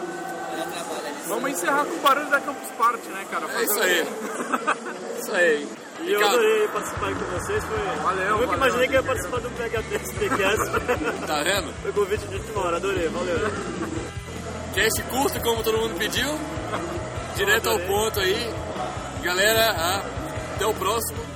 Vamos 1.26 1.50
encerrar 1.50 1.84
com 1.84 1.94
o 1.94 2.00
barulho 2.00 2.28
da 2.28 2.40
Campus 2.40 2.68
Party, 2.76 3.08
né, 3.08 3.24
cara? 3.30 3.46
É 3.52 3.64
isso 3.64 3.80
aí. 3.80 4.06
Isso 5.20 5.32
aí. 5.32 5.68
E 6.02 6.12
eu 6.12 6.26
adorei 6.26 6.68
participar 6.68 7.14
com 7.14 7.24
vocês. 7.38 7.64
Foi... 7.64 7.78
Valeu, 8.02 8.24
eu 8.24 8.30
nunca 8.32 8.46
valeu. 8.46 8.56
imaginei 8.56 8.88
que 8.88 8.94
ia 8.94 9.02
participar 9.02 9.40
do 9.40 9.50
PHP 9.50 10.06
Speakcast. 10.06 11.26
Tá 11.26 11.42
vendo? 11.42 11.74
Foi 11.82 11.92
convite 11.92 12.26
de 12.26 12.34
última 12.36 12.60
hora, 12.62 12.76
adorei, 12.76 13.08
valeu. 13.08 13.38
Cast 14.74 15.02
curto, 15.02 15.40
como 15.42 15.62
todo 15.62 15.78
mundo 15.78 15.96
pediu. 15.98 16.28
Direto 17.36 17.70
ao 17.70 17.78
ponto 17.80 18.20
aí. 18.20 18.54
Galera, 19.22 19.74
ah, 19.76 20.02
até 20.54 20.66
o 20.66 20.74
próximo. 20.74 21.29